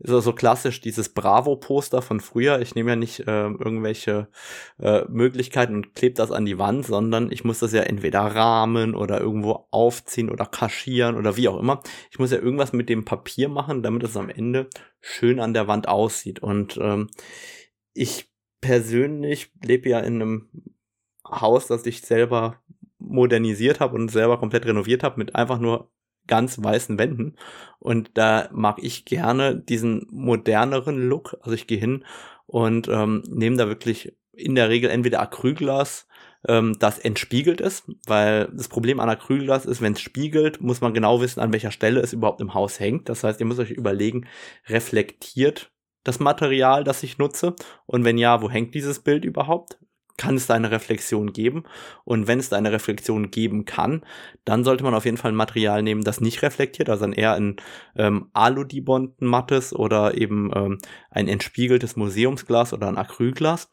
[0.04, 2.60] so, so klassisch dieses Bravo-Poster von früher.
[2.60, 4.30] Ich nehme ja nicht äh, irgendwelche
[4.80, 8.96] äh, Möglichkeiten und klebe das an die Wand, sondern ich muss das ja entweder rahmen
[8.96, 11.84] oder irgendwo aufziehen oder kaschieren oder wie auch immer.
[12.10, 14.70] Ich muss ja irgendwas mit dem Papier machen, damit es am Ende
[15.02, 16.40] schön an der Wand aussieht.
[16.40, 17.10] Und ähm,
[17.94, 20.50] ich persönlich lebe ja in einem
[21.26, 22.62] Haus, das ich selber
[23.00, 25.90] modernisiert habe und selber komplett renoviert habe mit einfach nur
[26.28, 27.36] ganz weißen Wänden.
[27.80, 31.38] Und da mag ich gerne diesen moderneren Look.
[31.42, 32.06] Also ich gehe hin
[32.46, 36.08] und ähm, nehme da wirklich in der Regel entweder Acrylglas,
[36.48, 40.94] ähm, das entspiegelt ist, weil das Problem an Acrylglas ist, wenn es spiegelt, muss man
[40.94, 43.10] genau wissen, an welcher Stelle es überhaupt im Haus hängt.
[43.10, 44.28] Das heißt, ihr müsst euch überlegen,
[44.68, 45.72] reflektiert
[46.04, 47.56] das Material, das ich nutze?
[47.86, 49.78] Und wenn ja, wo hängt dieses Bild überhaupt?
[50.17, 51.63] Kann es da eine Reflexion geben.
[52.04, 54.04] Und wenn es da eine Reflexion geben kann,
[54.45, 57.34] dann sollte man auf jeden Fall ein Material nehmen, das nicht reflektiert, also dann eher
[57.34, 57.58] ein
[57.95, 63.69] ähm, Alu-Dibond mattes oder eben ähm, ein entspiegeltes Museumsglas oder ein Acrylglas.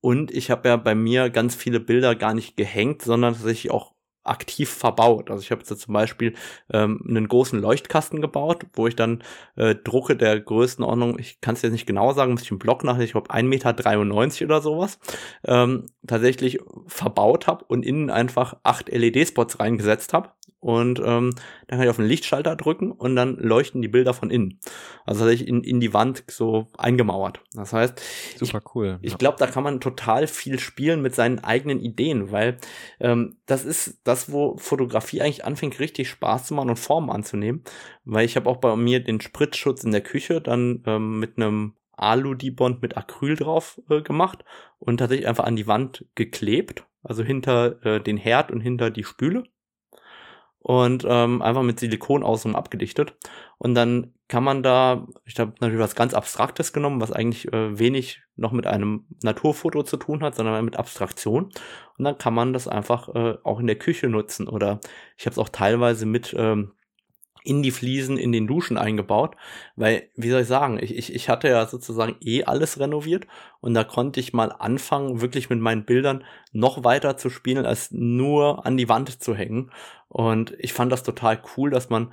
[0.00, 3.92] Und ich habe ja bei mir ganz viele Bilder gar nicht gehängt, sondern tatsächlich auch
[4.24, 5.30] aktiv verbaut.
[5.30, 6.34] Also ich habe jetzt zum Beispiel
[6.72, 9.22] ähm, einen großen Leuchtkasten gebaut, wo ich dann
[9.56, 12.84] äh, Drucke der Größenordnung, ich kann es jetzt nicht genau sagen, muss ich im Blog
[12.84, 14.98] nachher, ich glaube 1,93 Meter oder sowas,
[15.44, 20.30] ähm, tatsächlich verbaut habe und innen einfach acht LED-Spots reingesetzt habe
[20.62, 21.34] und ähm,
[21.66, 24.60] dann kann ich auf den Lichtschalter drücken und dann leuchten die Bilder von innen.
[25.04, 27.40] Also tatsächlich in, in die Wand so eingemauert.
[27.52, 28.00] Das heißt,
[28.38, 29.00] super cool.
[29.02, 32.58] Ich, ich glaube, da kann man total viel spielen mit seinen eigenen Ideen, weil
[33.00, 37.64] ähm, das ist das, wo Fotografie eigentlich anfängt, richtig Spaß zu machen und Formen anzunehmen.
[38.04, 41.74] Weil ich habe auch bei mir den Spritzschutz in der Küche dann ähm, mit einem
[41.96, 44.44] Alu-Dibond mit Acryl drauf äh, gemacht
[44.78, 46.86] und tatsächlich einfach an die Wand geklebt.
[47.02, 49.42] Also hinter äh, den Herd und hinter die Spüle
[50.62, 53.14] und ähm, einfach mit Silikon außen abgedichtet.
[53.58, 57.78] Und dann kann man da, ich habe natürlich was ganz Abstraktes genommen, was eigentlich äh,
[57.78, 61.50] wenig noch mit einem Naturfoto zu tun hat, sondern mit Abstraktion.
[61.98, 64.48] Und dann kann man das einfach äh, auch in der Küche nutzen.
[64.48, 64.80] Oder
[65.18, 66.72] ich habe es auch teilweise mit ähm,
[67.44, 69.36] in die Fliesen in den Duschen eingebaut,
[69.76, 73.26] weil, wie soll ich sagen, ich, ich, ich hatte ja sozusagen eh alles renoviert
[73.60, 77.90] und da konnte ich mal anfangen, wirklich mit meinen Bildern noch weiter zu spielen, als
[77.90, 79.70] nur an die Wand zu hängen.
[80.08, 82.12] Und ich fand das total cool, dass man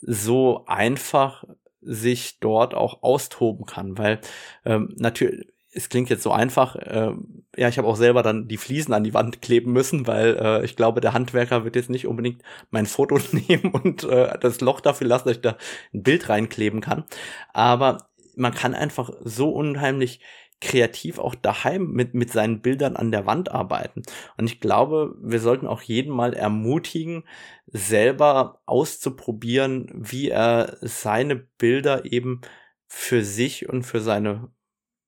[0.00, 1.44] so einfach
[1.80, 4.20] sich dort auch austoben kann, weil
[4.64, 6.76] ähm, natürlich es klingt jetzt so einfach.
[6.76, 7.12] Äh,
[7.56, 10.64] ja, ich habe auch selber dann die Fliesen an die Wand kleben müssen, weil äh,
[10.64, 14.80] ich glaube, der Handwerker wird jetzt nicht unbedingt mein Foto nehmen und äh, das Loch
[14.80, 15.56] dafür lassen, dass ich da
[15.92, 17.04] ein Bild reinkleben kann.
[17.52, 20.20] Aber man kann einfach so unheimlich
[20.60, 24.02] kreativ auch daheim mit, mit seinen Bildern an der Wand arbeiten.
[24.36, 27.24] Und ich glaube, wir sollten auch jeden mal ermutigen,
[27.66, 32.42] selber auszuprobieren, wie er seine Bilder eben
[32.86, 34.50] für sich und für seine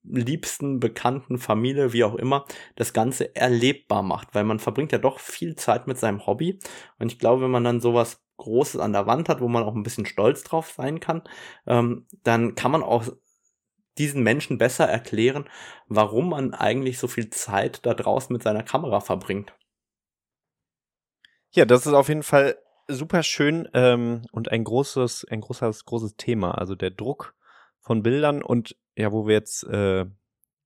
[0.04, 2.44] liebsten, bekannten Familie, wie auch immer,
[2.76, 6.58] das Ganze erlebbar macht, weil man verbringt ja doch viel Zeit mit seinem Hobby.
[6.98, 9.74] Und ich glaube, wenn man dann sowas Großes an der Wand hat, wo man auch
[9.74, 11.22] ein bisschen stolz drauf sein kann,
[11.66, 13.04] ähm, dann kann man auch
[13.96, 15.48] diesen Menschen besser erklären,
[15.86, 19.54] warum man eigentlich so viel Zeit da draußen mit seiner Kamera verbringt.
[21.52, 26.16] Ja, das ist auf jeden Fall super schön ähm, und ein großes, ein großes, großes
[26.16, 26.58] Thema.
[26.58, 27.34] Also der Druck
[27.80, 30.04] von Bildern und ja, wo wir jetzt, äh,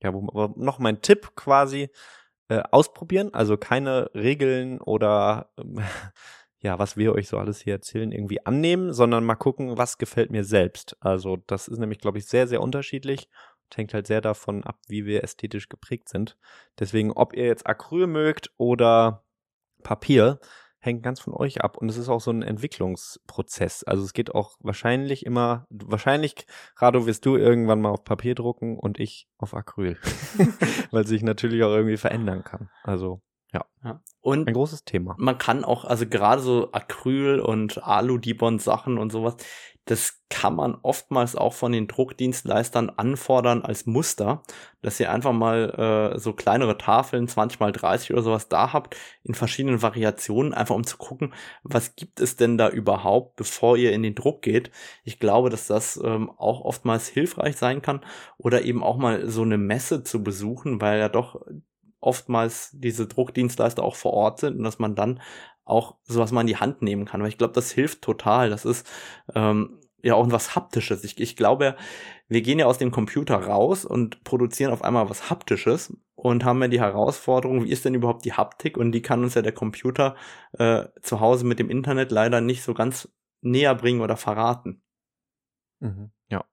[0.00, 1.90] ja, wo noch mein Tipp quasi
[2.48, 5.80] äh, ausprobieren, also keine Regeln oder ähm,
[6.60, 10.30] ja, was wir euch so alles hier erzählen, irgendwie annehmen, sondern mal gucken, was gefällt
[10.30, 10.96] mir selbst.
[11.00, 13.28] Also das ist nämlich, glaube ich, sehr, sehr unterschiedlich.
[13.74, 16.36] hängt halt sehr davon ab, wie wir ästhetisch geprägt sind.
[16.78, 19.24] Deswegen, ob ihr jetzt Acryl mögt oder
[19.82, 20.40] Papier,
[20.80, 23.84] hängt ganz von euch ab und es ist auch so ein Entwicklungsprozess.
[23.84, 28.78] Also es geht auch wahrscheinlich immer, wahrscheinlich, Rado, wirst du irgendwann mal auf Papier drucken
[28.78, 29.98] und ich auf Acryl,
[30.90, 32.70] weil sich natürlich auch irgendwie verändern kann.
[32.82, 33.20] Also
[33.52, 33.64] Ja.
[33.82, 34.00] ja.
[34.20, 35.14] Und ein großes Thema.
[35.18, 39.36] Man kann auch, also gerade so Acryl und Alu-Dibond-Sachen und sowas,
[39.90, 44.42] das kann man oftmals auch von den Druckdienstleistern anfordern als Muster,
[44.82, 48.96] dass ihr einfach mal äh, so kleinere Tafeln, 20 mal 30 oder sowas da habt,
[49.24, 53.92] in verschiedenen Variationen, einfach um zu gucken, was gibt es denn da überhaupt, bevor ihr
[53.92, 54.70] in den Druck geht.
[55.04, 58.04] Ich glaube, dass das ähm, auch oftmals hilfreich sein kann
[58.36, 61.40] oder eben auch mal so eine Messe zu besuchen, weil ja doch
[62.00, 65.20] oftmals diese Druckdienstleister auch vor Ort sind und dass man dann
[65.68, 67.20] auch sowas mal in die Hand nehmen kann.
[67.20, 68.50] Weil ich glaube, das hilft total.
[68.50, 68.86] Das ist
[69.34, 71.04] ähm, ja auch was Haptisches.
[71.04, 71.76] Ich, ich glaube,
[72.28, 76.60] wir gehen ja aus dem Computer raus und produzieren auf einmal was Haptisches und haben
[76.62, 78.76] ja die Herausforderung, wie ist denn überhaupt die Haptik?
[78.76, 80.16] Und die kann uns ja der Computer
[80.52, 83.08] äh, zu Hause mit dem Internet leider nicht so ganz
[83.40, 84.82] näher bringen oder verraten.
[85.80, 86.10] Mhm.
[86.28, 86.44] Ja,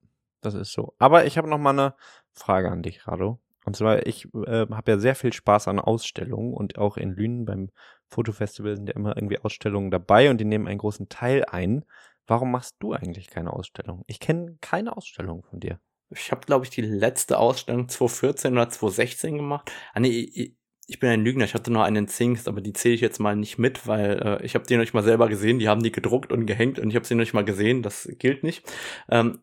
[0.42, 0.94] das ist so.
[1.00, 1.96] Aber ich habe noch mal eine
[2.32, 3.40] Frage an dich, Rado.
[3.66, 7.46] Und zwar, ich äh, habe ja sehr viel Spaß an Ausstellungen und auch in Lünen
[7.46, 7.70] beim
[8.08, 11.84] Fotofestival sind ja immer irgendwie Ausstellungen dabei und die nehmen einen großen Teil ein.
[12.28, 14.04] Warum machst du eigentlich keine Ausstellung?
[14.08, 15.80] Ich kenne keine Ausstellung von dir.
[16.10, 19.72] Ich habe, glaube ich, die letzte Ausstellung 2014 oder 2016 gemacht.
[19.94, 20.56] Ah, nee, ich,
[20.88, 23.36] ich bin ein Lügner, ich hatte nur einen Zingst, aber die zähle ich jetzt mal
[23.36, 25.92] nicht mit, weil äh, ich habe die noch nicht mal selber gesehen, die haben die
[25.92, 28.72] gedruckt und gehängt und ich habe sie noch nicht mal gesehen, das gilt nicht.
[29.10, 29.40] Ähm,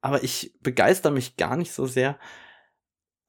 [0.00, 2.18] aber ich begeister mich gar nicht so sehr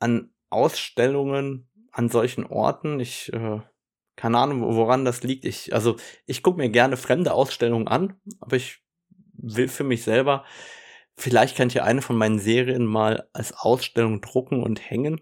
[0.01, 2.99] an Ausstellungen an solchen Orten.
[2.99, 3.59] Ich äh,
[4.15, 5.45] keine Ahnung, woran das liegt.
[5.45, 8.83] Ich also ich gucke mir gerne fremde Ausstellungen an, aber ich
[9.33, 10.45] will für mich selber
[11.21, 15.21] vielleicht kann ich ja eine von meinen Serien mal als Ausstellung drucken und hängen,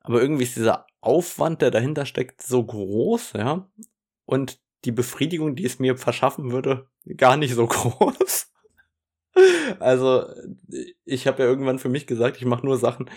[0.00, 3.70] aber irgendwie ist dieser Aufwand, der dahinter steckt, so groß, ja,
[4.24, 8.52] und die Befriedigung, die es mir verschaffen würde, gar nicht so groß.
[9.78, 10.26] Also,
[11.04, 13.08] ich habe ja irgendwann für mich gesagt, ich mache nur Sachen,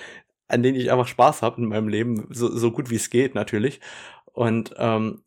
[0.52, 3.36] an denen ich einfach Spaß habe in meinem Leben, so, so gut wie es geht
[3.36, 3.80] natürlich.
[4.34, 5.24] Und ähm,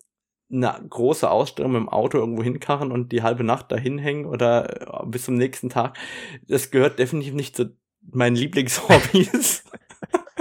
[0.52, 5.02] eine große Ausstellung mit dem Auto irgendwo hinkarren und die halbe Nacht dahin hängen oder
[5.02, 5.96] äh, bis zum nächsten Tag,
[6.46, 9.64] das gehört definitiv nicht zu meinen Lieblingshobbys.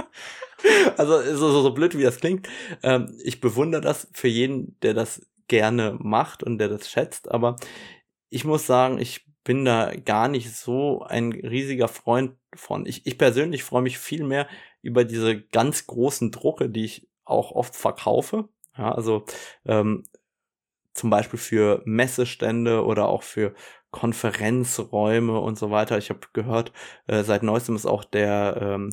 [0.96, 2.48] also so, so, so blöd wie das klingt.
[2.82, 7.56] Ähm, ich bewundere das für jeden, der das gerne macht und der das schätzt, aber
[8.30, 12.86] ich muss sagen, ich bin da gar nicht so ein riesiger Freund von.
[12.86, 14.48] Ich, ich persönlich freue mich viel mehr
[14.82, 18.48] über diese ganz großen Drucke, die ich auch oft verkaufe.
[18.76, 19.24] Ja, also
[19.66, 20.04] ähm,
[20.94, 23.54] zum Beispiel für Messestände oder auch für
[23.90, 25.98] Konferenzräume und so weiter.
[25.98, 26.72] Ich habe gehört,
[27.06, 28.90] äh, seit neuestem ist auch der, ähm,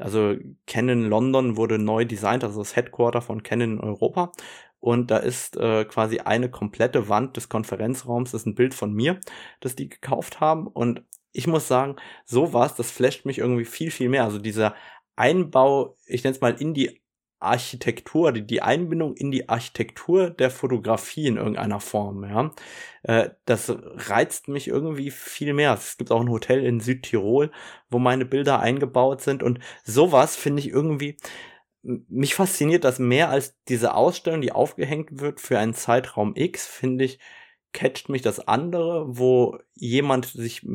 [0.00, 0.36] also
[0.66, 4.32] Canon London wurde neu designt, also das Headquarter von Canon in Europa.
[4.80, 8.92] Und da ist äh, quasi eine komplette Wand des Konferenzraums, das ist ein Bild von
[8.94, 9.20] mir,
[9.60, 10.66] das die gekauft haben.
[10.66, 14.24] Und ich muss sagen, sowas, das flasht mich irgendwie viel, viel mehr.
[14.24, 14.74] Also dieser
[15.16, 16.99] Einbau, ich nenne es mal in die
[17.40, 22.52] Architektur, die, die Einbindung in die Architektur der Fotografie in irgendeiner Form, ja.
[23.02, 23.72] Äh, das
[24.08, 25.74] reizt mich irgendwie viel mehr.
[25.74, 27.50] Es gibt auch ein Hotel in Südtirol,
[27.88, 31.16] wo meine Bilder eingebaut sind und sowas finde ich irgendwie,
[31.82, 37.04] mich fasziniert das mehr als diese Ausstellung, die aufgehängt wird für einen Zeitraum X, finde
[37.04, 37.18] ich,
[37.72, 40.66] catcht mich das andere, wo jemand sich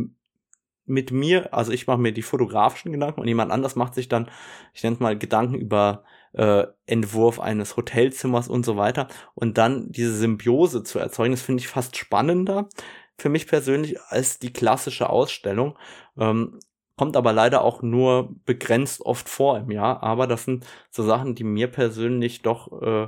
[0.86, 4.30] mit mir, also ich mache mir die fotografischen Gedanken und jemand anders macht sich dann,
[4.74, 6.04] ich nenne es mal Gedanken über
[6.36, 9.08] äh, Entwurf eines Hotelzimmers und so weiter.
[9.34, 12.70] Und dann diese Symbiose zu erzeugen, das finde ich fast spannender
[13.18, 15.78] für mich persönlich als die klassische Ausstellung.
[16.18, 16.60] Ähm,
[16.98, 20.04] kommt aber leider auch nur begrenzt oft vor im Jahr.
[20.04, 23.08] Aber das sind so Sachen, die mir persönlich doch äh,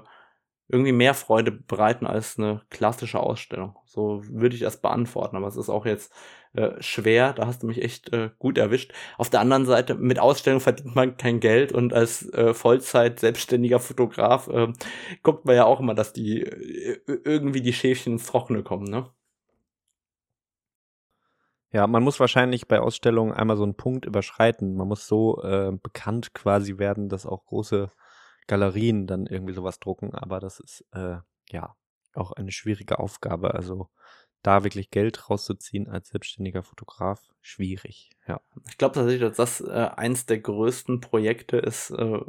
[0.69, 3.77] irgendwie mehr Freude bereiten als eine klassische Ausstellung.
[3.85, 5.37] So würde ich das beantworten.
[5.37, 6.13] Aber es ist auch jetzt
[6.57, 7.33] äh, schwer.
[7.33, 8.93] Da hast du mich echt äh, gut erwischt.
[9.17, 13.79] Auf der anderen Seite, mit Ausstellung verdient man kein Geld und als äh, Vollzeit selbstständiger
[13.79, 14.73] Fotograf äh,
[15.23, 19.09] guckt man ja auch immer, dass die äh, irgendwie die Schäfchen ins Trockene kommen, ne?
[21.73, 24.75] Ja, man muss wahrscheinlich bei Ausstellungen einmal so einen Punkt überschreiten.
[24.75, 27.91] Man muss so äh, bekannt quasi werden, dass auch große
[28.47, 30.15] Galerien dann irgendwie sowas drucken.
[30.15, 31.17] Aber das ist äh,
[31.51, 31.75] ja
[32.13, 33.53] auch eine schwierige Aufgabe.
[33.53, 33.89] Also
[34.47, 38.39] da wirklich Geld rauszuziehen als selbstständiger Fotograf, schwierig, ja.
[38.69, 42.21] Ich glaube tatsächlich, dass das äh, eins der größten Projekte ist, äh,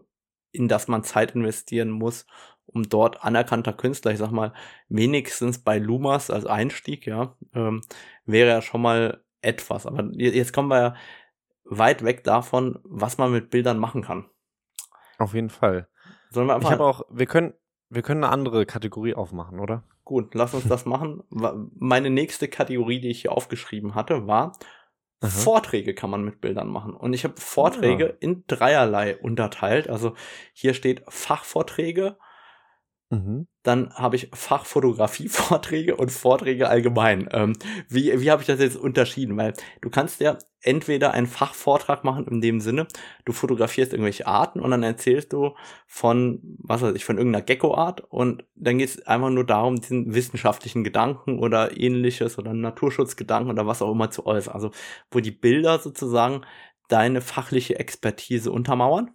[0.51, 2.27] in das man Zeit investieren muss,
[2.67, 4.53] um dort anerkannter Künstler, ich sag mal,
[4.89, 7.83] wenigstens bei Lumas als Einstieg, ja, ähm,
[8.25, 9.87] wäre ja schon mal etwas.
[9.87, 10.97] Aber jetzt kommen wir ja
[11.65, 14.29] weit weg davon, was man mit Bildern machen kann.
[15.19, 15.89] Auf jeden Fall.
[16.31, 16.69] Sollen wir einfach.
[16.69, 17.55] Ich habe auch, wir können,
[17.91, 19.85] wir können eine andere Kategorie aufmachen, oder?
[20.05, 21.23] Gut, lass uns das machen.
[21.31, 24.53] Meine nächste Kategorie, die ich hier aufgeschrieben hatte, war
[25.21, 25.29] Aha.
[25.29, 26.95] Vorträge kann man mit Bildern machen.
[26.95, 28.11] Und ich habe Vorträge ja.
[28.11, 28.17] Ah.
[28.21, 29.89] in dreierlei unterteilt.
[29.89, 30.15] Also
[30.53, 32.17] hier steht Fachvorträge,
[33.11, 33.47] Mhm.
[33.63, 37.29] Dann habe ich Fachfotografie-Vorträge und Vorträge allgemein.
[37.33, 37.55] Ähm,
[37.89, 39.37] wie wie habe ich das jetzt unterschieden?
[39.37, 42.87] Weil du kannst ja entweder einen Fachvortrag machen in dem Sinne,
[43.25, 45.55] du fotografierst irgendwelche Arten und dann erzählst du
[45.87, 50.15] von, was weiß ich, von irgendeiner Gecko-Art und dann geht es einfach nur darum, diesen
[50.15, 54.55] wissenschaftlichen Gedanken oder ähnliches oder Naturschutzgedanken oder was auch immer zu äußern.
[54.55, 54.71] Also
[55.11, 56.43] wo die Bilder sozusagen
[56.89, 59.11] deine fachliche Expertise untermauern.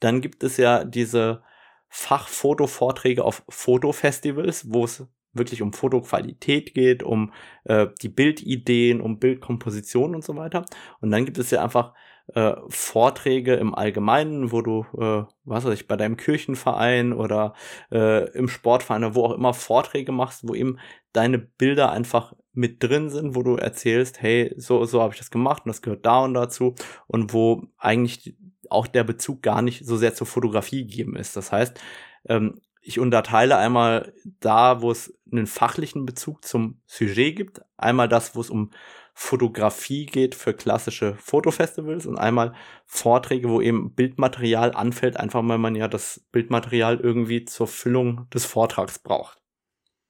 [0.00, 1.42] Dann gibt es ja diese
[1.88, 5.06] Fachfotovorträge auf Fotofestivals, wo es
[5.38, 7.32] wirklich um Fotoqualität geht, um
[7.64, 10.64] äh, die Bildideen, um Bildkomposition und so weiter.
[11.00, 11.94] Und dann gibt es ja einfach
[12.34, 17.54] äh, Vorträge im Allgemeinen, wo du, äh, was weiß ich, bei deinem Kirchenverein oder
[17.92, 20.78] äh, im Sportverein oder wo auch immer Vorträge machst, wo eben
[21.12, 25.30] deine Bilder einfach mit drin sind, wo du erzählst, hey, so, so habe ich das
[25.30, 26.74] gemacht und das gehört da und dazu
[27.06, 28.36] und wo eigentlich
[28.70, 31.36] auch der Bezug gar nicht so sehr zur Fotografie gegeben ist.
[31.36, 31.80] Das heißt,
[32.28, 38.36] ähm, ich unterteile einmal da, wo es einen fachlichen Bezug zum Sujet gibt, einmal das,
[38.36, 38.70] wo es um
[39.14, 42.52] Fotografie geht für klassische Fotofestivals und einmal
[42.84, 48.44] Vorträge, wo eben Bildmaterial anfällt, einfach weil man ja das Bildmaterial irgendwie zur Füllung des
[48.44, 49.40] Vortrags braucht.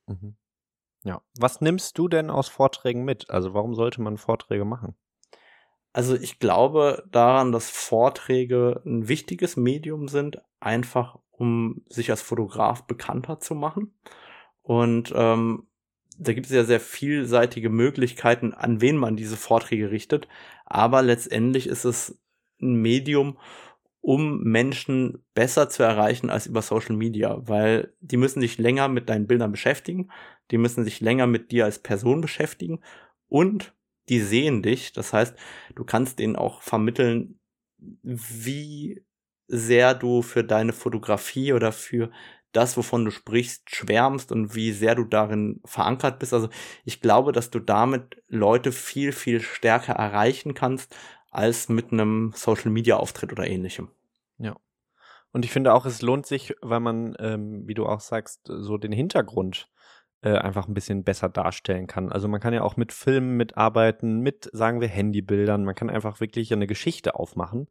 [0.07, 0.37] Mhm.
[1.05, 1.23] Ja.
[1.39, 3.31] Was nimmst du denn aus Vorträgen mit?
[3.31, 4.97] Also warum sollte man Vorträge machen?
[5.93, 12.87] Also ich glaube daran, dass Vorträge ein wichtiges Medium sind, einfach um sich als Fotograf
[12.87, 13.95] bekannter zu machen.
[14.67, 15.69] Und ähm,
[16.19, 20.27] da gibt es ja sehr vielseitige Möglichkeiten, an wen man diese Vorträge richtet.
[20.65, 22.19] Aber letztendlich ist es
[22.61, 23.39] ein Medium,
[24.01, 29.09] um Menschen besser zu erreichen als über Social Media, weil die müssen sich länger mit
[29.09, 30.11] deinen Bildern beschäftigen,
[30.51, 32.81] die müssen sich länger mit dir als Person beschäftigen
[33.29, 33.73] und
[34.09, 34.93] die sehen dich.
[34.93, 35.37] Das heißt,
[35.77, 37.39] du kannst denen auch vermitteln,
[38.03, 39.05] wie
[39.47, 42.11] sehr du für deine Fotografie oder für
[42.53, 46.33] das, wovon du sprichst, schwärmst und wie sehr du darin verankert bist.
[46.33, 46.49] Also
[46.85, 50.95] ich glaube, dass du damit Leute viel, viel stärker erreichen kannst
[51.31, 53.91] als mit einem Social-Media-Auftritt oder ähnlichem.
[54.39, 54.57] Ja.
[55.33, 58.79] Und ich finde auch, es lohnt sich, weil man, ähm, wie du auch sagst, so
[58.79, 59.69] den Hintergrund
[60.23, 62.11] äh, einfach ein bisschen besser darstellen kann.
[62.11, 65.65] Also man kann ja auch mit Filmen mitarbeiten, mit, sagen wir, Handybildern.
[65.65, 67.69] Man kann einfach wirklich eine Geschichte aufmachen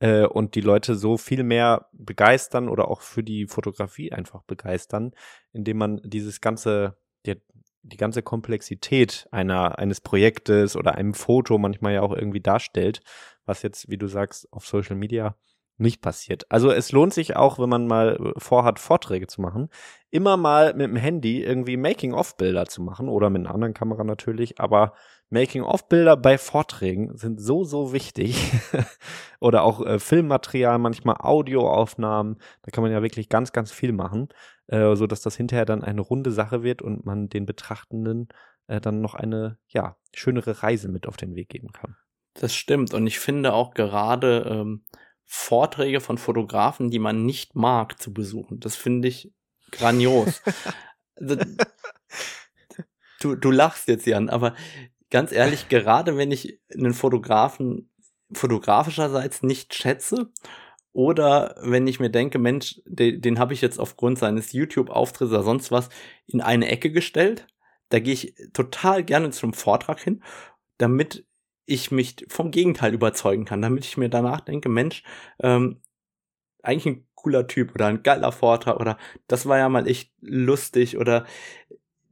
[0.00, 5.12] äh, und die Leute so viel mehr begeistern oder auch für die Fotografie einfach begeistern,
[5.52, 7.40] indem man dieses ganze, die,
[7.82, 13.00] die ganze Komplexität einer, eines Projektes oder einem Foto manchmal ja auch irgendwie darstellt,
[13.44, 15.36] was jetzt, wie du sagst, auf Social Media
[15.78, 16.50] nicht passiert.
[16.50, 19.68] Also es lohnt sich auch, wenn man mal vorhat, Vorträge zu machen,
[20.10, 24.58] immer mal mit dem Handy irgendwie Making-of-Bilder zu machen oder mit einer anderen Kamera natürlich,
[24.58, 24.94] aber
[25.30, 28.52] Making-of-Bilder bei Vorträgen sind so, so wichtig.
[29.40, 34.28] oder auch äh, Filmmaterial, manchmal Audioaufnahmen, da kann man ja wirklich ganz, ganz viel machen,
[34.68, 38.28] äh, so dass das hinterher dann eine runde Sache wird und man den Betrachtenden
[38.68, 41.96] äh, dann noch eine, ja, schönere Reise mit auf den Weg geben kann.
[42.34, 44.84] Das stimmt und ich finde auch gerade, ähm
[45.26, 48.60] Vorträge von Fotografen, die man nicht mag, zu besuchen.
[48.60, 49.32] Das finde ich
[49.70, 50.42] grandios.
[51.18, 51.36] Also,
[53.20, 54.54] du, du lachst jetzt, Jan, aber
[55.10, 57.90] ganz ehrlich, gerade wenn ich einen Fotografen
[58.32, 60.30] fotografischerseits nicht schätze
[60.92, 65.42] oder wenn ich mir denke, Mensch, den, den habe ich jetzt aufgrund seines YouTube-Auftritts oder
[65.42, 65.88] sonst was
[66.26, 67.46] in eine Ecke gestellt,
[67.88, 70.22] da gehe ich total gerne zum Vortrag hin,
[70.78, 71.24] damit
[71.66, 75.02] ich mich vom Gegenteil überzeugen kann, damit ich mir danach denke, Mensch,
[75.40, 75.80] ähm,
[76.62, 80.96] eigentlich ein cooler Typ oder ein geiler Vortrag oder das war ja mal echt lustig
[80.96, 81.26] oder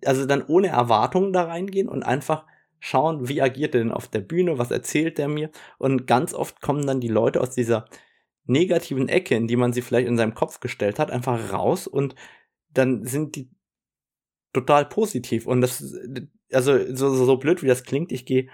[0.04, 2.46] also dann ohne Erwartungen da reingehen und einfach
[2.84, 5.50] schauen, wie agiert er denn auf der Bühne, was erzählt er mir?
[5.78, 7.86] Und ganz oft kommen dann die Leute aus dieser
[8.44, 12.14] negativen Ecke, in die man sie vielleicht in seinem Kopf gestellt hat, einfach raus und
[12.68, 13.48] dann sind die
[14.52, 15.46] total positiv.
[15.46, 15.82] Und das
[16.52, 18.48] also so, so blöd wie das klingt, ich gehe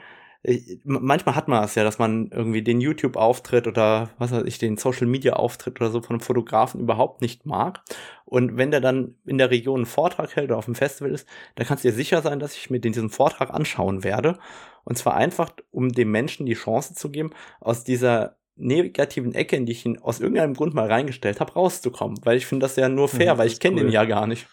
[0.84, 4.78] manchmal hat man es ja, dass man irgendwie den YouTube-Auftritt oder was weiß ich, den
[4.78, 7.82] Social-Media-Auftritt oder so von einem Fotografen überhaupt nicht mag.
[8.24, 11.28] Und wenn der dann in der Region einen Vortrag hält oder auf dem Festival ist,
[11.56, 14.38] dann kannst du dir sicher sein, dass ich mir den, diesen Vortrag anschauen werde.
[14.84, 17.30] Und zwar einfach, um dem Menschen die Chance zu geben,
[17.60, 22.18] aus dieser negativen Ecke, in die ich ihn aus irgendeinem Grund mal reingestellt habe, rauszukommen.
[22.24, 23.82] Weil ich finde das ja nur fair, mhm, weil ich kenne cool.
[23.84, 24.48] den ja gar nicht.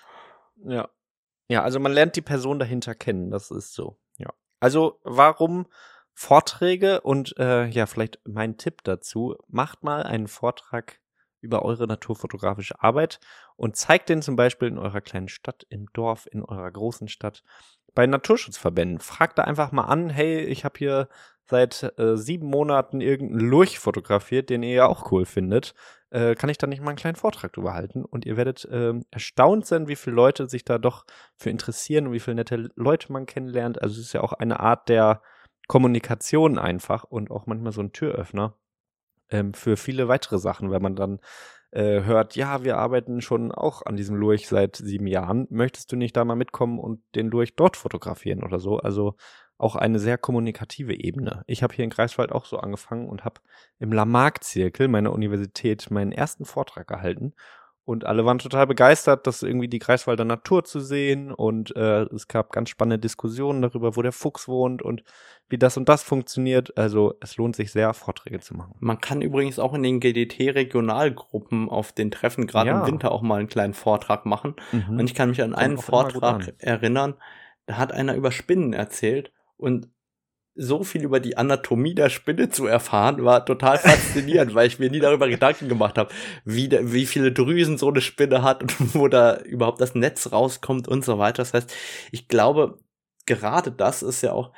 [0.66, 0.90] Ja.
[1.50, 3.98] Ja, also man lernt die Person dahinter kennen, das ist so.
[4.60, 5.68] Also warum
[6.14, 10.99] Vorträge und äh, ja, vielleicht mein Tipp dazu, macht mal einen Vortrag
[11.41, 13.20] über eure naturfotografische Arbeit
[13.55, 17.43] und zeigt den zum Beispiel in eurer kleinen Stadt, im Dorf, in eurer großen Stadt,
[17.93, 18.99] bei Naturschutzverbänden.
[18.99, 21.10] Fragt da einfach mal an, hey, ich habe hier
[21.45, 25.74] seit äh, sieben Monaten irgendeinen Lurch fotografiert, den ihr ja auch cool findet.
[26.10, 28.05] Äh, kann ich da nicht mal einen kleinen Vortrag drüber halten.
[28.05, 31.05] Und ihr werdet ähm, erstaunt sein, wie viele Leute sich da doch
[31.36, 33.82] für interessieren und wie viele nette Leute man kennenlernt.
[33.82, 35.22] Also es ist ja auch eine Art der
[35.68, 38.55] Kommunikation einfach und auch manchmal so ein Türöffner
[39.30, 41.20] ähm, für viele weitere Sachen, wenn man dann
[41.72, 45.47] äh, hört, ja, wir arbeiten schon auch an diesem Lurch seit sieben Jahren.
[45.49, 48.78] Möchtest du nicht da mal mitkommen und den Lurch dort fotografieren oder so?
[48.78, 49.16] Also
[49.58, 51.43] auch eine sehr kommunikative Ebene.
[51.47, 53.41] Ich habe hier in Greifswald auch so angefangen und habe
[53.80, 57.34] im Lamarck-Zirkel meiner Universität meinen ersten Vortrag gehalten.
[57.86, 61.32] Und alle waren total begeistert, das irgendwie die Greifswalder Natur zu sehen.
[61.32, 65.03] Und äh, es gab ganz spannende Diskussionen darüber, wo der Fuchs wohnt und
[65.47, 66.78] wie das und das funktioniert.
[66.78, 68.76] Also es lohnt sich sehr, Vorträge zu machen.
[68.82, 72.82] Man kann übrigens auch in den GDT-Regionalgruppen auf den Treffen gerade Ja.
[72.82, 74.55] im Winter auch mal einen kleinen Vortrag machen.
[74.74, 74.99] Mhm.
[74.99, 76.53] Und ich kann mich an einen Vortrag an.
[76.60, 77.16] erinnern,
[77.68, 79.89] da hat einer über Spinnen erzählt und
[80.60, 84.89] so viel über die Anatomie der Spinne zu erfahren, war total faszinierend, weil ich mir
[84.89, 86.12] nie darüber Gedanken gemacht habe,
[86.45, 90.88] wie, wie viele Drüsen so eine Spinne hat und wo da überhaupt das Netz rauskommt
[90.88, 91.43] und so weiter.
[91.43, 91.74] Das heißt,
[92.12, 92.80] ich glaube,
[93.28, 94.51] gerade das ist ja auch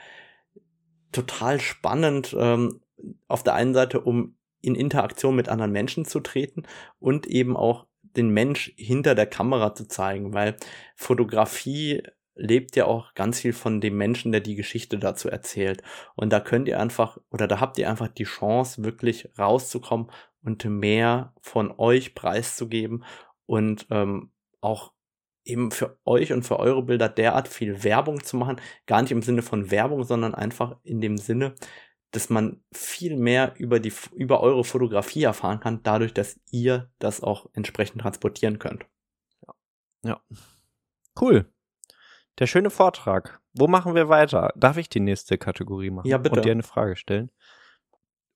[1.11, 2.79] total spannend, ähm,
[3.27, 6.63] auf der einen Seite, um in Interaktion mit anderen Menschen zu treten
[6.99, 10.55] und eben auch den Mensch hinter der Kamera zu zeigen, weil
[10.95, 12.03] Fotografie
[12.39, 15.83] lebt ja auch ganz viel von dem Menschen, der die Geschichte dazu erzählt.
[16.15, 20.09] Und da könnt ihr einfach, oder da habt ihr einfach die Chance, wirklich rauszukommen
[20.43, 23.03] und mehr von euch preiszugeben
[23.45, 24.31] und ähm,
[24.61, 24.93] auch
[25.43, 28.61] eben für euch und für eure Bilder derart viel Werbung zu machen.
[28.85, 31.55] Gar nicht im Sinne von Werbung, sondern einfach in dem Sinne,
[32.11, 37.21] dass man viel mehr über die, über eure Fotografie erfahren kann, dadurch, dass ihr das
[37.21, 38.85] auch entsprechend transportieren könnt.
[41.19, 41.51] Cool.
[42.39, 43.41] Der schöne Vortrag.
[43.53, 44.53] Wo machen wir weiter?
[44.55, 46.07] Darf ich die nächste Kategorie machen?
[46.07, 46.37] Ja, bitte.
[46.37, 47.29] Und dir eine Frage stellen?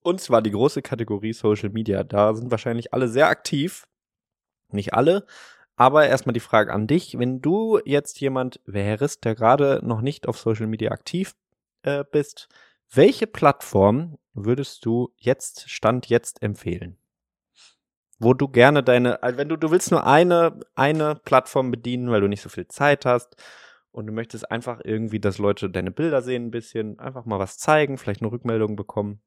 [0.02, 2.04] Und zwar die große Kategorie Social Media.
[2.04, 3.88] Da sind wahrscheinlich alle sehr aktiv.
[4.70, 5.26] Nicht alle.
[5.78, 7.18] Aber erstmal die Frage an dich.
[7.18, 11.34] Wenn du jetzt jemand wärst, der gerade noch nicht auf Social Media aktiv
[11.84, 12.50] äh, bist,
[12.92, 16.98] welche Plattform würdest du jetzt, Stand jetzt empfehlen?
[18.20, 22.22] Wo du gerne deine, also wenn du, du willst nur eine, eine Plattform bedienen, weil
[22.22, 23.38] du nicht so viel Zeit hast
[23.94, 27.58] und du möchtest einfach irgendwie, dass Leute deine Bilder sehen ein bisschen, einfach mal was
[27.58, 29.22] zeigen, vielleicht eine Rückmeldung bekommen.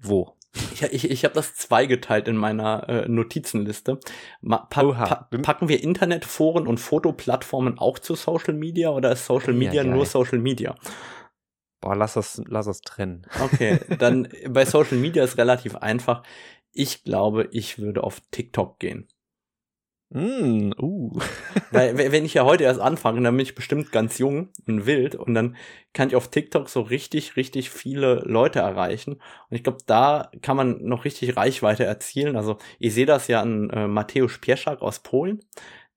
[0.00, 0.34] Wo?
[0.72, 4.00] Ich, ich, ich habe das zweigeteilt in meiner äh, Notizenliste.
[4.40, 9.52] Ma pa pa packen wir Internetforen und Fotoplattformen auch zu Social Media oder ist Social
[9.52, 9.92] Ja, Media geil.
[9.92, 10.74] nur Social Media?
[11.80, 13.26] Boah, lass das, lass das trennen.
[13.42, 16.22] Okay, dann bei Social Media ist relativ einfach.
[16.72, 19.08] Ich glaube, ich würde auf TikTok gehen.
[20.12, 21.12] Mm, uh.
[21.70, 24.84] Weil we- wenn ich ja heute erst anfange, dann bin ich bestimmt ganz jung und
[24.86, 25.56] wild und dann
[25.92, 29.14] kann ich auf TikTok so richtig, richtig viele Leute erreichen.
[29.14, 32.34] Und ich glaube, da kann man noch richtig Reichweite erzielen.
[32.36, 35.40] Also ich sehe das ja an äh, Mateusz Pieszak aus Polen.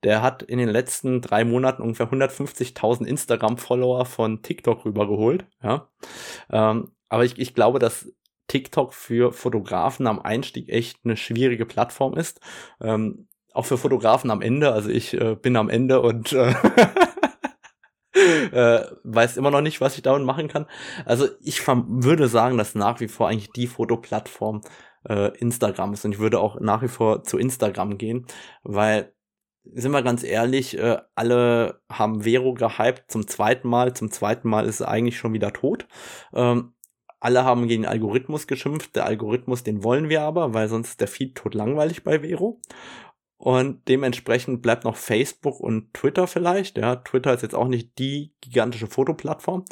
[0.04, 5.46] Der hat in den letzten drei Monaten ungefähr 150.000 Instagram-Follower von TikTok rübergeholt.
[5.64, 5.90] Ja.
[6.52, 8.12] Ähm, aber ich, ich glaube, dass
[8.48, 12.42] TikTok für Fotografen am Einstieg echt eine schwierige Plattform ist.
[12.82, 14.74] Ähm, auch für Fotografen am Ende.
[14.74, 16.54] Also ich äh, bin am Ende und äh,
[18.52, 20.66] äh, weiß immer noch nicht, was ich damit machen kann.
[21.06, 24.62] Also ich würde sagen, dass nach wie vor eigentlich die Fotoplattform
[25.08, 28.26] äh, Instagram ist und ich würde auch nach wie vor zu Instagram gehen,
[28.64, 29.14] weil
[29.66, 33.94] sind wir ganz ehrlich, äh, alle haben Vero gehypt zum zweiten Mal.
[33.94, 35.88] Zum zweiten Mal ist es eigentlich schon wieder tot.
[36.34, 36.74] Ähm,
[37.22, 38.98] alle haben gegen den Algorithmus geschimpft.
[38.98, 42.60] Der Algorithmus, den wollen wir aber, weil sonst ist der Feed tot langweilig bei Vero.
[43.44, 46.78] Und dementsprechend bleibt noch Facebook und Twitter vielleicht.
[46.78, 49.66] Ja, Twitter ist jetzt auch nicht die gigantische Fotoplattform.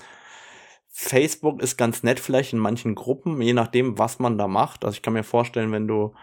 [0.89, 4.83] Facebook ist ganz nett vielleicht in manchen Gruppen, je nachdem, was man da macht.
[4.83, 6.13] Also ich kann mir vorstellen, wenn du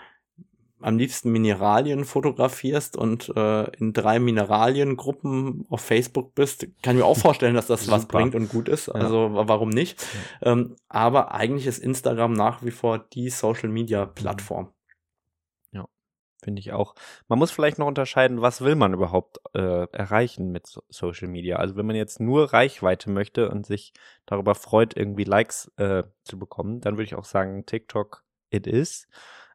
[0.79, 7.07] am liebsten Mineralien fotografierst und äh, in drei Mineraliengruppen auf Facebook bist, kann ich mir
[7.07, 8.91] auch vorstellen, dass das was bringt und gut ist.
[8.91, 10.05] Also wa- warum nicht?
[10.43, 14.69] Ähm, aber eigentlich ist Instagram nach wie vor die Social Media Plattform.
[16.41, 16.95] Finde ich auch.
[17.27, 21.57] Man muss vielleicht noch unterscheiden, was will man überhaupt äh, erreichen mit so Social Media.
[21.57, 23.93] Also wenn man jetzt nur Reichweite möchte und sich
[24.25, 29.09] darüber freut, irgendwie Likes äh, zu bekommen, dann würde ich auch sagen, TikTok it is.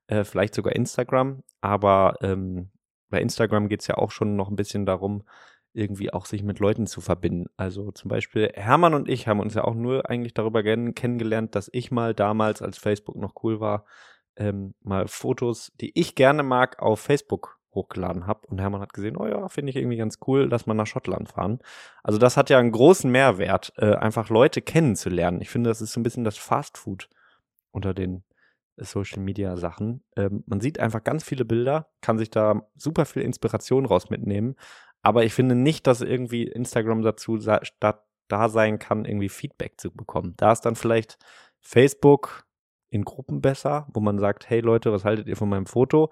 [0.07, 1.43] Äh, vielleicht sogar Instagram.
[1.61, 2.69] Aber ähm,
[3.09, 5.23] bei Instagram geht es ja auch schon noch ein bisschen darum,
[5.71, 7.47] irgendwie auch sich mit Leuten zu verbinden.
[7.57, 11.69] Also zum Beispiel Hermann und ich haben uns ja auch nur eigentlich darüber kennengelernt, dass
[11.73, 13.86] ich mal damals, als Facebook noch cool war,
[14.38, 18.47] ähm, mal Fotos, die ich gerne mag, auf Facebook hochgeladen habe.
[18.47, 21.29] Und Hermann hat gesehen, oh ja, finde ich irgendwie ganz cool, dass man nach Schottland
[21.29, 21.59] fahren.
[22.03, 25.41] Also das hat ja einen großen Mehrwert, äh, einfach Leute kennenzulernen.
[25.41, 27.09] Ich finde, das ist so ein bisschen das Fast Food
[27.71, 28.23] unter den
[28.77, 30.03] Social Media Sachen.
[30.15, 34.55] Ähm, man sieht einfach ganz viele Bilder, kann sich da super viel Inspiration raus mitnehmen.
[35.01, 40.34] Aber ich finde nicht, dass irgendwie Instagram dazu da sein kann, irgendwie Feedback zu bekommen.
[40.38, 41.17] Da ist dann vielleicht
[41.59, 42.45] Facebook
[42.94, 46.12] in Gruppen besser, wo man sagt, hey Leute, was haltet ihr von meinem Foto?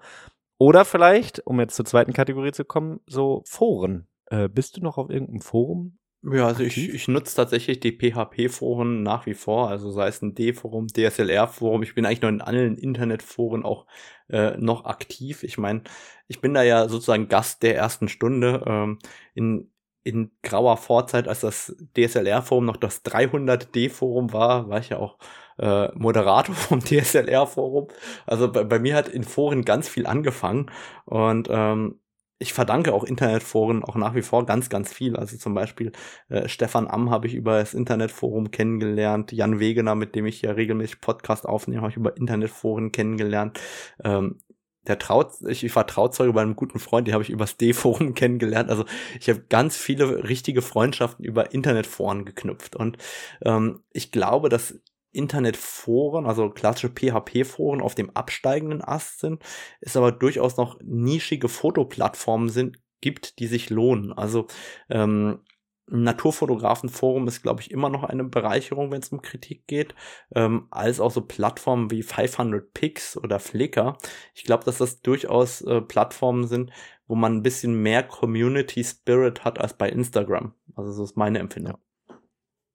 [0.58, 4.08] Oder vielleicht, um jetzt zur zweiten Kategorie zu kommen, so Foren.
[4.26, 9.02] Äh, bist du noch auf irgendeinem Forum ja, also ich, ich nutze tatsächlich die PHP-Foren
[9.02, 11.82] nach wie vor, also sei es ein D-Forum, DSLR-Forum.
[11.82, 13.86] Ich bin eigentlich noch in allen Internetforen auch
[14.28, 15.42] äh, noch aktiv.
[15.42, 15.82] Ich meine,
[16.28, 18.62] ich bin da ja sozusagen Gast der ersten Stunde.
[18.64, 19.00] Ähm,
[19.34, 19.72] in,
[20.04, 25.18] in grauer Vorzeit, als das DSLR-Forum noch das 300D-Forum war, war ich ja auch
[25.58, 27.88] äh, Moderator vom DSLR-Forum.
[28.26, 30.70] Also bei, bei, mir hat in Foren ganz viel angefangen
[31.04, 31.98] und ähm,
[32.42, 35.16] ich verdanke auch Internetforen auch nach wie vor ganz, ganz viel.
[35.16, 35.92] Also zum Beispiel
[36.28, 40.50] äh, Stefan Amm habe ich über das Internetforum kennengelernt, Jan Wegener, mit dem ich ja
[40.50, 43.60] regelmäßig Podcast aufnehme, habe ich über Internetforen kennengelernt.
[44.02, 44.40] Ähm,
[44.86, 48.14] der Traut, ich, ich war Trauzeuge bei einem guten Freund, den habe ich übers D-Forum
[48.14, 48.68] kennengelernt.
[48.68, 48.84] Also
[49.20, 52.74] ich habe ganz viele richtige Freundschaften über Internetforen geknüpft.
[52.74, 52.98] Und
[53.44, 54.80] ähm, ich glaube, dass
[55.12, 59.42] Internetforen, also klassische PHP-Foren auf dem absteigenden Ast sind,
[59.80, 64.12] es aber durchaus noch nischige Fotoplattformen sind, gibt, die sich lohnen.
[64.12, 64.46] Also
[64.88, 65.40] ähm,
[65.88, 69.94] Naturfotografenforum ist, glaube ich, immer noch eine Bereicherung, wenn es um Kritik geht,
[70.34, 73.98] ähm, als auch so Plattformen wie 500 Pix oder Flickr.
[74.32, 76.70] Ich glaube, dass das durchaus äh, Plattformen sind,
[77.06, 80.54] wo man ein bisschen mehr Community Spirit hat als bei Instagram.
[80.74, 81.76] Also das ist meine Empfindung.
[82.08, 82.18] Ja.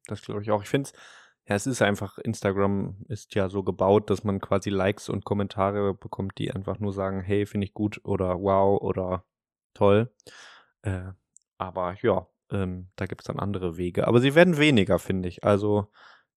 [0.08, 0.62] Das glaube ich auch.
[0.62, 1.00] Ich finde es
[1.48, 5.94] ja, es ist einfach, Instagram ist ja so gebaut, dass man quasi Likes und Kommentare
[5.94, 9.24] bekommt, die einfach nur sagen, hey, finde ich gut oder wow oder
[9.74, 10.12] toll.
[10.82, 11.12] Äh,
[11.58, 14.08] aber ja, ähm, da gibt es dann andere Wege.
[14.08, 15.44] Aber sie werden weniger, finde ich.
[15.46, 15.88] Also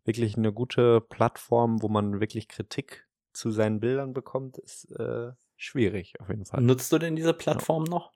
[0.05, 6.21] wirklich eine gute Plattform, wo man wirklich Kritik zu seinen Bildern bekommt, ist äh, schwierig
[6.21, 6.61] auf jeden Fall.
[6.63, 7.91] Nutzt du denn diese Plattform ja.
[7.91, 8.13] noch?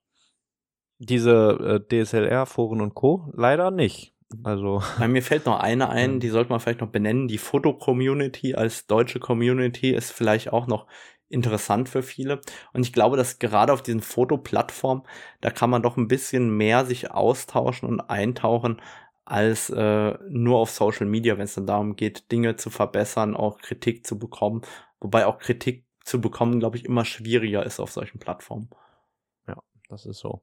[0.98, 3.30] Diese äh, DSLR-Foren und Co.
[3.32, 4.13] leider nicht.
[4.42, 4.82] Also.
[4.98, 7.28] Bei mir fällt noch eine ein, die sollte man vielleicht noch benennen.
[7.28, 10.86] Die Foto-Community als deutsche Community ist vielleicht auch noch
[11.28, 12.40] interessant für viele.
[12.72, 15.04] Und ich glaube, dass gerade auf diesen Fotoplattformen,
[15.40, 18.80] da kann man doch ein bisschen mehr sich austauschen und eintauchen
[19.24, 23.58] als äh, nur auf Social Media, wenn es dann darum geht, Dinge zu verbessern, auch
[23.58, 24.62] Kritik zu bekommen.
[25.00, 28.68] Wobei auch Kritik zu bekommen, glaube ich, immer schwieriger ist auf solchen Plattformen.
[29.48, 29.56] Ja,
[29.88, 30.42] das ist so.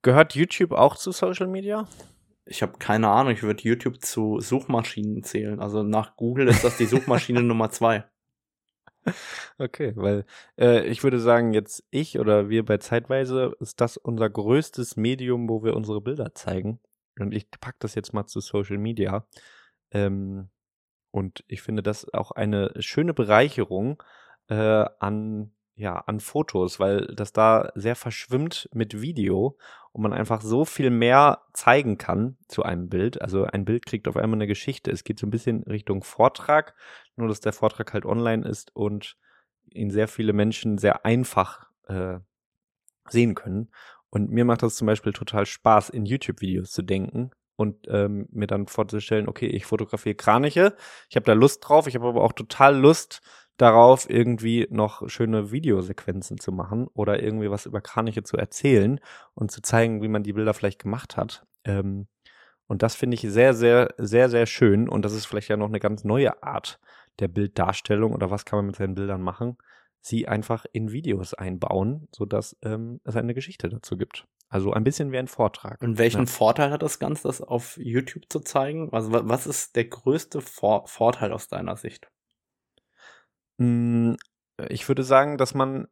[0.00, 1.86] Gehört YouTube auch zu Social Media?
[2.44, 5.60] Ich habe keine Ahnung, ich würde YouTube zu Suchmaschinen zählen.
[5.60, 8.04] Also nach Google ist das die Suchmaschine Nummer zwei.
[9.58, 10.24] Okay, weil
[10.58, 15.48] äh, ich würde sagen, jetzt ich oder wir bei Zeitweise ist das unser größtes Medium,
[15.48, 16.80] wo wir unsere Bilder zeigen.
[17.18, 19.26] Und ich packe das jetzt mal zu Social Media.
[19.90, 20.50] Ähm,
[21.10, 24.02] und ich finde das auch eine schöne Bereicherung
[24.48, 29.56] äh, an ja, an Fotos, weil das da sehr verschwimmt mit Video
[29.92, 33.20] und man einfach so viel mehr zeigen kann zu einem Bild.
[33.20, 34.90] Also ein Bild kriegt auf einmal eine Geschichte.
[34.90, 36.74] Es geht so ein bisschen Richtung Vortrag,
[37.16, 39.16] nur dass der Vortrag halt online ist und
[39.70, 42.18] ihn sehr viele Menschen sehr einfach äh,
[43.08, 43.70] sehen können.
[44.08, 48.46] Und mir macht das zum Beispiel total Spaß, in YouTube-Videos zu denken und ähm, mir
[48.46, 50.74] dann vorzustellen, okay, ich fotografiere Kraniche,
[51.08, 53.22] ich habe da Lust drauf, ich habe aber auch total Lust,
[53.56, 59.00] darauf, irgendwie noch schöne Videosequenzen zu machen oder irgendwie was über Kraniche zu erzählen
[59.34, 61.46] und zu zeigen, wie man die Bilder vielleicht gemacht hat.
[61.64, 62.06] Ähm,
[62.66, 64.88] und das finde ich sehr, sehr, sehr, sehr schön.
[64.88, 66.80] Und das ist vielleicht ja noch eine ganz neue Art
[67.18, 69.58] der Bilddarstellung oder was kann man mit seinen Bildern machen.
[70.00, 74.26] Sie einfach in Videos einbauen, sodass ähm, es eine Geschichte dazu gibt.
[74.48, 75.80] Also ein bisschen wie ein Vortrag.
[75.80, 76.26] Und welchen ja.
[76.26, 78.92] Vorteil hat das Ganze, das auf YouTube zu zeigen?
[78.92, 82.10] Also was ist der größte Vor Vorteil aus deiner Sicht?
[83.62, 84.16] Hm,
[84.68, 85.86] ich würde sagen, dass man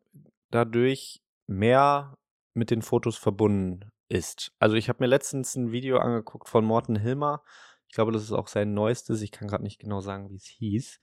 [0.50, 2.18] dadurch mehr
[2.52, 4.52] mit den Fotos verbunden ist.
[4.58, 7.44] Also ich habe mir letztens ein Video angeguckt von Morten Hilmer.
[7.88, 9.22] Ich glaube, das ist auch sein neuestes.
[9.22, 11.00] Ich kann gerade nicht genau sagen, wie es hieß.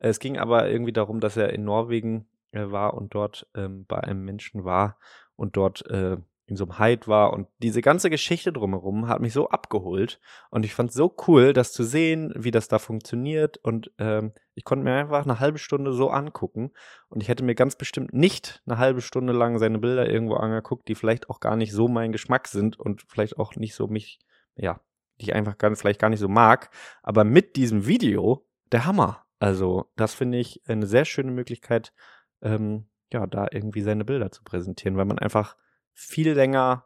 [0.00, 4.00] Es ging aber irgendwie darum, dass er in Norwegen äh, war und dort ähm, bei
[4.00, 4.98] einem Menschen war
[5.36, 6.16] und dort äh,
[6.48, 10.18] in so einem Hyde war und diese ganze Geschichte drumherum hat mich so abgeholt
[10.50, 14.32] und ich fand es so cool, das zu sehen, wie das da funktioniert und ähm,
[14.54, 16.72] ich konnte mir einfach eine halbe Stunde so angucken
[17.10, 20.88] und ich hätte mir ganz bestimmt nicht eine halbe Stunde lang seine Bilder irgendwo angeguckt,
[20.88, 24.18] die vielleicht auch gar nicht so mein Geschmack sind und vielleicht auch nicht so mich,
[24.56, 24.80] ja,
[25.20, 26.70] die ich einfach ganz, vielleicht gar nicht so mag,
[27.02, 29.24] aber mit diesem Video der Hammer.
[29.38, 31.92] Also das finde ich eine sehr schöne Möglichkeit,
[32.40, 35.56] ähm, ja, da irgendwie seine Bilder zu präsentieren, weil man einfach
[35.98, 36.84] viel länger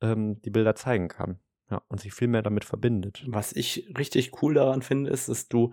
[0.00, 1.40] ähm, die Bilder zeigen kann.
[1.70, 3.24] Ja, und sich viel mehr damit verbindet.
[3.26, 5.72] Was ich richtig cool daran finde, ist, dass du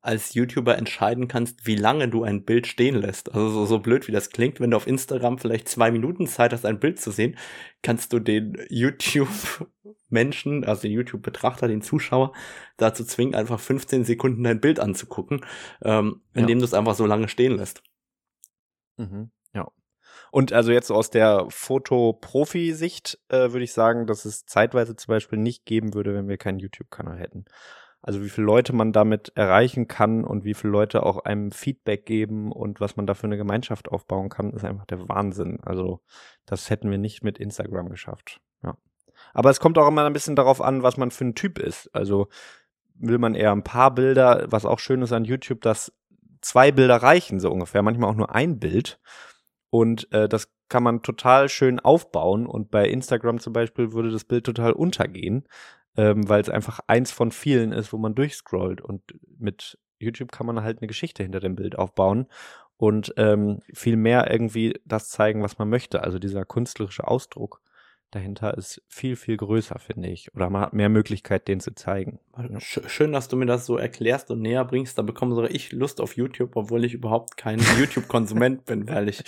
[0.00, 3.32] als YouTuber entscheiden kannst, wie lange du ein Bild stehen lässt.
[3.34, 6.52] Also so, so blöd wie das klingt, wenn du auf Instagram vielleicht zwei Minuten Zeit
[6.52, 7.36] hast, ein Bild zu sehen,
[7.82, 12.32] kannst du den YouTube-Menschen, also den YouTube-Betrachter, den Zuschauer,
[12.76, 15.44] dazu zwingen, einfach 15 Sekunden dein Bild anzugucken,
[15.82, 16.62] ähm, indem ja.
[16.62, 17.82] du es einfach so lange stehen lässt.
[18.96, 19.30] Mhm.
[20.30, 25.38] Und also jetzt aus der Fotoprofi-Sicht äh, würde ich sagen, dass es zeitweise zum Beispiel
[25.38, 27.44] nicht geben würde, wenn wir keinen YouTube-Kanal hätten.
[28.02, 32.06] Also wie viele Leute man damit erreichen kann und wie viele Leute auch einem Feedback
[32.06, 35.58] geben und was man da für eine Gemeinschaft aufbauen kann, ist einfach der Wahnsinn.
[35.62, 36.00] Also
[36.44, 38.40] das hätten wir nicht mit Instagram geschafft.
[38.62, 38.76] Ja.
[39.34, 41.90] Aber es kommt auch immer ein bisschen darauf an, was man für ein Typ ist.
[41.94, 42.28] Also
[42.94, 45.92] will man eher ein paar Bilder, was auch schön ist an YouTube, dass
[46.40, 49.00] zwei Bilder reichen so ungefähr, manchmal auch nur ein Bild.
[49.70, 52.46] Und äh, das kann man total schön aufbauen.
[52.46, 55.46] Und bei Instagram zum Beispiel würde das Bild total untergehen
[55.96, 58.80] ähm, weil es einfach eins von vielen ist, wo man durchscrollt.
[58.80, 59.02] Und
[59.38, 62.26] mit YouTube kann man halt eine Geschichte hinter dem Bild aufbauen
[62.76, 66.02] und ähm, viel mehr irgendwie das zeigen, was man möchte.
[66.02, 67.62] Also dieser künstlerische Ausdruck
[68.10, 70.34] dahinter ist viel, viel größer, finde ich.
[70.34, 72.20] Oder man hat mehr Möglichkeit, den zu zeigen.
[72.58, 74.96] Schön, dass du mir das so erklärst und näher bringst.
[74.98, 79.24] Da bekomme sogar ich Lust auf YouTube, obwohl ich überhaupt kein YouTube-Konsument bin, weil ich,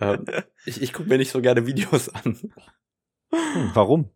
[0.00, 0.18] äh,
[0.64, 2.52] ich, ich gucke mir nicht so gerne Videos an.
[3.30, 4.10] Hm, warum?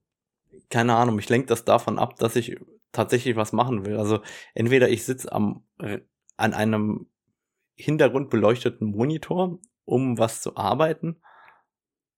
[0.70, 2.58] keine Ahnung, mich lenkt das davon ab, dass ich
[2.92, 3.96] tatsächlich was machen will.
[3.96, 4.20] Also
[4.54, 6.00] entweder ich sitze am äh,
[6.36, 7.06] an einem
[7.76, 11.20] hintergrundbeleuchteten Monitor, um was zu arbeiten,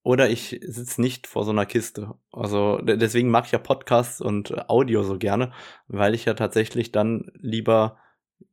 [0.02, 2.14] oder ich sitze nicht vor so einer Kiste.
[2.32, 5.52] Also deswegen mag ich ja Podcasts und Audio so gerne,
[5.86, 7.98] weil ich ja tatsächlich dann lieber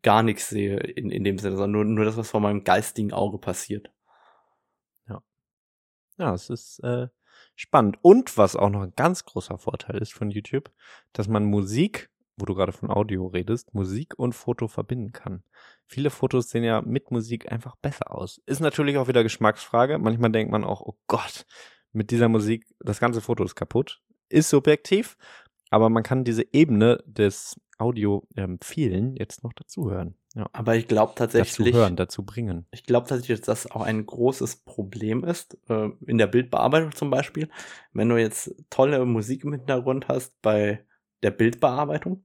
[0.02, 3.14] gar nichts sehe in, in dem Sinne, sondern nur, nur das, was vor meinem geistigen
[3.14, 3.92] Auge passiert.
[5.08, 5.22] Ja.
[6.18, 7.08] Ja, es ist äh,
[7.56, 7.98] spannend.
[8.02, 10.72] Und was auch noch ein ganz großer Vorteil ist von YouTube,
[11.14, 15.44] dass man Musik, wo du gerade von Audio redest, Musik und Foto verbinden kann.
[15.88, 18.42] Viele Fotos sehen ja mit Musik einfach besser aus.
[18.46, 19.98] Ist natürlich auch wieder Geschmacksfrage.
[19.98, 21.46] Manchmal denkt man auch, oh Gott,
[21.92, 24.02] mit dieser Musik, das ganze Foto ist kaputt.
[24.28, 25.18] Ist subjektiv,
[25.70, 30.16] aber man kann diese Ebene des Audio ähm, vielen jetzt noch dazuhören.
[30.34, 30.50] Ja.
[30.52, 31.72] Aber ich glaube tatsächlich.
[31.72, 32.66] Dazu hören, dazu bringen.
[32.72, 37.10] Ich glaube tatsächlich, dass das auch ein großes Problem ist, äh, in der Bildbearbeitung zum
[37.10, 37.50] Beispiel.
[37.94, 40.86] Wenn du jetzt tolle Musik im Hintergrund hast bei
[41.24, 42.24] der Bildbearbeitung,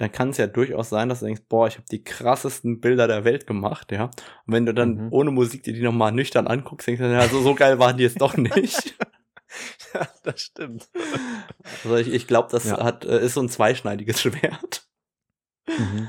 [0.00, 3.06] dann kann es ja durchaus sein, dass du denkst, boah, ich habe die krassesten Bilder
[3.06, 4.04] der Welt gemacht, ja.
[4.04, 5.08] Und wenn du dann mhm.
[5.12, 8.04] ohne Musik dir die nochmal nüchtern anguckst, denkst du, ja, so, so geil waren die
[8.04, 8.96] jetzt doch nicht.
[9.94, 10.88] ja, das stimmt.
[11.84, 12.82] Also ich, ich glaube, das ja.
[12.82, 14.88] hat, äh, ist so ein zweischneidiges Schwert.
[15.68, 16.08] Mhm,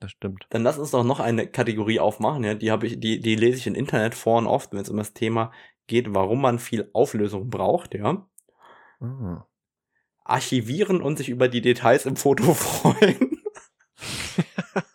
[0.00, 0.46] das stimmt.
[0.50, 2.54] Dann lass uns doch noch eine Kategorie aufmachen, ja.
[2.54, 4.96] Die habe ich, die, die lese ich in Internet vor und oft, wenn es um
[4.96, 5.52] das Thema
[5.86, 8.26] geht, warum man viel Auflösung braucht, ja.
[8.98, 9.42] Mhm.
[10.28, 13.42] Archivieren und sich über die Details im Foto freuen.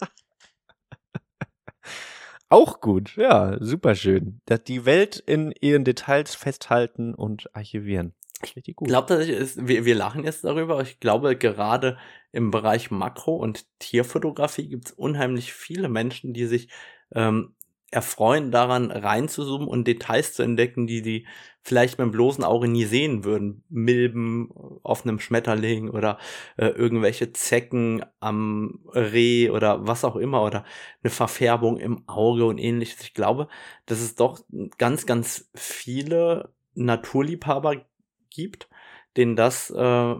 [2.49, 4.41] Auch gut, ja, super schön.
[4.67, 8.13] Die Welt in ihren Details festhalten und archivieren.
[8.55, 8.87] Richtig gut.
[8.87, 10.81] Ich glaube wir, wir lachen jetzt darüber.
[10.81, 11.97] Ich glaube, gerade
[12.31, 16.69] im Bereich Makro- und Tierfotografie gibt es unheimlich viele Menschen, die sich
[17.15, 17.55] ähm,
[17.93, 21.27] erfreuen daran, reinzuzoomen und Details zu entdecken, die die
[21.61, 23.63] vielleicht mit dem bloßen Auge nie sehen würden.
[23.69, 24.49] Milben
[24.83, 26.17] auf einem Schmetterling oder
[26.57, 30.65] äh, irgendwelche Zecken am Reh oder was auch immer oder
[31.01, 33.01] eine Verfärbung im Auge und ähnliches.
[33.01, 33.47] Ich glaube,
[33.85, 34.41] dass es doch
[34.77, 37.85] ganz, ganz viele Naturliebhaber
[38.29, 38.67] gibt,
[39.15, 40.15] denen das äh,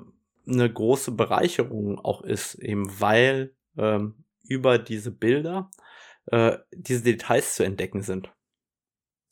[0.45, 5.69] eine große Bereicherung auch ist, eben weil ähm, über diese Bilder
[6.28, 8.32] äh, diese Details zu entdecken sind.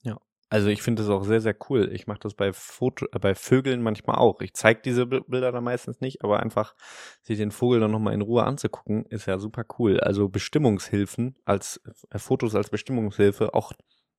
[0.04, 0.20] Ja,
[0.50, 1.90] also ich finde das auch sehr, sehr cool.
[1.94, 4.42] Ich mache das bei Foto, äh, bei Vögeln manchmal auch.
[4.42, 6.76] Ich zeige diese Bilder dann meistens nicht, aber einfach
[7.22, 10.00] sich den Vogel dann nochmal in Ruhe anzugucken, ist ja super cool.
[10.00, 13.74] Also Bestimmungshilfen als äh, Fotos als Bestimmungshilfe auch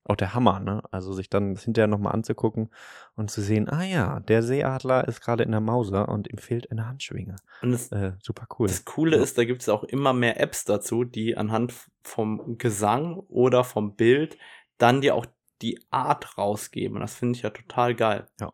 [0.05, 0.81] auch der Hammer, ne?
[0.91, 2.69] Also sich dann das hinterher nochmal anzugucken
[3.15, 6.71] und zu sehen, ah ja, der Seeadler ist gerade in der Mauser und ihm fehlt
[6.71, 7.35] eine Handschwinge.
[7.61, 8.67] Und das, äh, super cool.
[8.67, 9.23] Das Coole ja.
[9.23, 11.73] ist, da gibt es auch immer mehr Apps dazu, die anhand
[12.03, 14.37] vom Gesang oder vom Bild
[14.77, 15.25] dann dir auch
[15.61, 16.99] die Art rausgeben.
[16.99, 18.27] Das finde ich ja total geil.
[18.39, 18.51] Ja,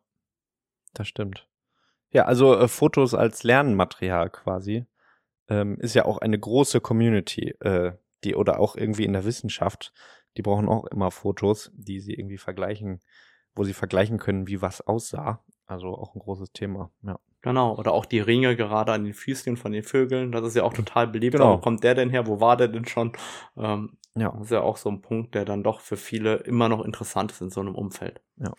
[0.93, 1.47] das stimmt.
[2.11, 4.85] Ja, also äh, Fotos als Lernmaterial quasi
[5.47, 7.93] ähm, ist ja auch eine große Community, äh,
[8.23, 9.93] die oder auch irgendwie in der Wissenschaft
[10.37, 13.01] die brauchen auch immer Fotos, die sie irgendwie vergleichen,
[13.55, 15.43] wo sie vergleichen können, wie was aussah.
[15.65, 17.19] Also auch ein großes Thema, ja.
[17.41, 20.63] Genau, oder auch die Ringe gerade an den Füßchen von den Vögeln, das ist ja
[20.63, 21.37] auch total beliebt.
[21.37, 21.53] Genau.
[21.53, 22.27] Wo kommt der denn her?
[22.27, 23.13] Wo war der denn schon?
[23.57, 24.31] Ähm, ja.
[24.31, 27.31] Das ist ja auch so ein Punkt, der dann doch für viele immer noch interessant
[27.31, 28.21] ist in so einem Umfeld.
[28.37, 28.53] Ja.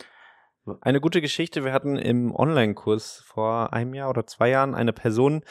[0.81, 5.43] Eine gute Geschichte, wir hatten im Online-Kurs vor einem Jahr oder zwei Jahren eine Person,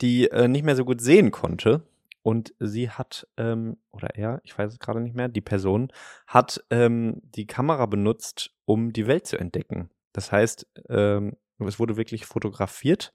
[0.00, 1.82] die äh, nicht mehr so gut sehen konnte
[2.22, 5.90] und sie hat, ähm, oder er, ich weiß es gerade nicht mehr, die Person
[6.26, 9.90] hat ähm, die Kamera benutzt, um die Welt zu entdecken.
[10.12, 11.36] Das heißt, ähm,
[11.66, 13.12] es wurde wirklich fotografiert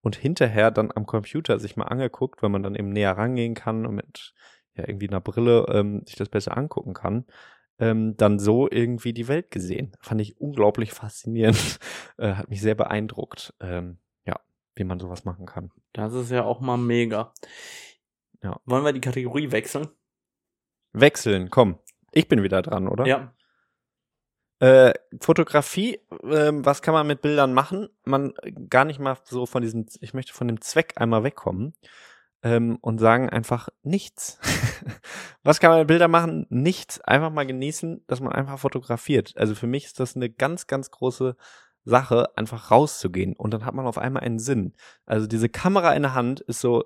[0.00, 3.86] und hinterher dann am Computer sich mal angeguckt, weil man dann eben näher rangehen kann
[3.86, 4.34] und mit
[4.74, 7.26] ja, irgendwie einer Brille ähm, sich das besser angucken kann,
[7.78, 9.96] ähm, dann so irgendwie die Welt gesehen.
[10.00, 11.78] Fand ich unglaublich faszinierend.
[12.18, 14.38] äh, hat mich sehr beeindruckt, ähm, ja,
[14.74, 15.70] wie man sowas machen kann.
[15.92, 17.32] Das ist ja auch mal mega.
[18.42, 18.60] Ja.
[18.64, 19.88] Wollen wir die Kategorie wechseln?
[20.92, 21.78] Wechseln, komm.
[22.12, 23.06] Ich bin wieder dran, oder?
[23.06, 23.34] Ja.
[24.60, 27.88] Äh, Fotografie, ähm, was kann man mit Bildern machen?
[28.04, 31.74] Man äh, gar nicht mal so von diesem, ich möchte von dem Zweck einmal wegkommen
[32.42, 34.38] ähm, und sagen einfach nichts.
[35.42, 36.46] was kann man mit Bildern machen?
[36.50, 37.00] Nichts.
[37.00, 39.34] Einfach mal genießen, dass man einfach fotografiert.
[39.36, 41.36] Also für mich ist das eine ganz, ganz große
[41.84, 44.74] Sache, einfach rauszugehen und dann hat man auf einmal einen Sinn.
[45.04, 46.84] Also diese Kamera in der Hand ist so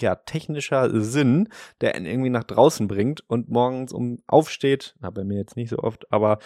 [0.00, 1.48] ja, technischer Sinn,
[1.80, 5.70] der einen irgendwie nach draußen bringt und morgens um aufsteht, na bei mir jetzt nicht
[5.70, 6.38] so oft, aber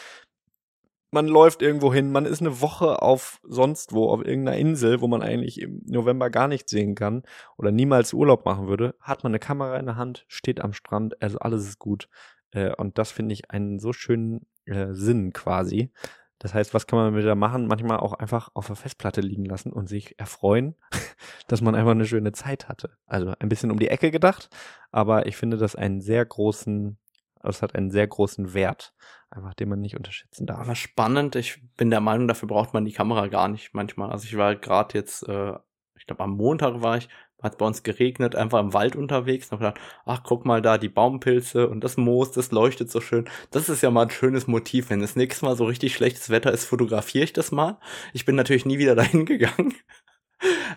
[1.11, 5.09] man läuft irgendwo hin, man ist eine Woche auf sonst wo, auf irgendeiner Insel, wo
[5.09, 7.22] man eigentlich im November gar nichts sehen kann
[7.56, 11.20] oder niemals Urlaub machen würde, hat man eine Kamera in der Hand, steht am Strand,
[11.22, 12.09] also alles ist gut.
[12.50, 15.92] Äh, und das finde ich einen so schönen äh, Sinn quasi.
[16.38, 17.66] Das heißt, was kann man mit der machen?
[17.66, 20.76] Manchmal auch einfach auf der Festplatte liegen lassen und sich erfreuen,
[21.48, 22.96] dass man einfach eine schöne Zeit hatte.
[23.06, 24.48] Also ein bisschen um die Ecke gedacht,
[24.92, 26.98] aber ich finde das einen sehr großen
[27.43, 28.95] es hat einen sehr großen Wert,
[29.30, 30.61] einfach den man nicht unterschätzen darf.
[30.61, 34.11] Aber spannend, ich bin der Meinung, dafür braucht man die Kamera gar nicht manchmal.
[34.11, 35.55] Also ich war gerade jetzt, äh,
[35.97, 37.09] ich glaube am Montag war ich,
[37.43, 40.89] hat bei uns geregnet, einfach im Wald unterwegs und gedacht, ach guck mal da, die
[40.89, 43.28] Baumpilze und das Moos, das leuchtet so schön.
[43.51, 44.91] Das ist ja mal ein schönes Motiv.
[44.91, 47.78] Wenn das nächste Mal so richtig schlechtes Wetter ist, fotografiere ich das mal.
[48.12, 49.74] Ich bin natürlich nie wieder dahin gegangen.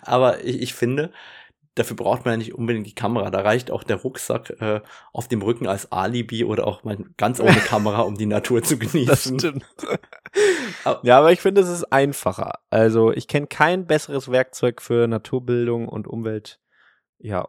[0.01, 1.11] Aber ich, ich finde,
[1.75, 3.29] dafür braucht man ja nicht unbedingt die Kamera.
[3.29, 4.81] Da reicht auch der Rucksack äh,
[5.13, 8.77] auf dem Rücken als Alibi oder auch mal ganz ohne Kamera, um die Natur zu
[8.77, 9.07] genießen.
[9.07, 9.65] Das stimmt.
[11.03, 12.59] ja, aber ich finde, es ist einfacher.
[12.69, 16.59] Also ich kenne kein besseres Werkzeug für Naturbildung und Umwelt.
[17.19, 17.47] Ja,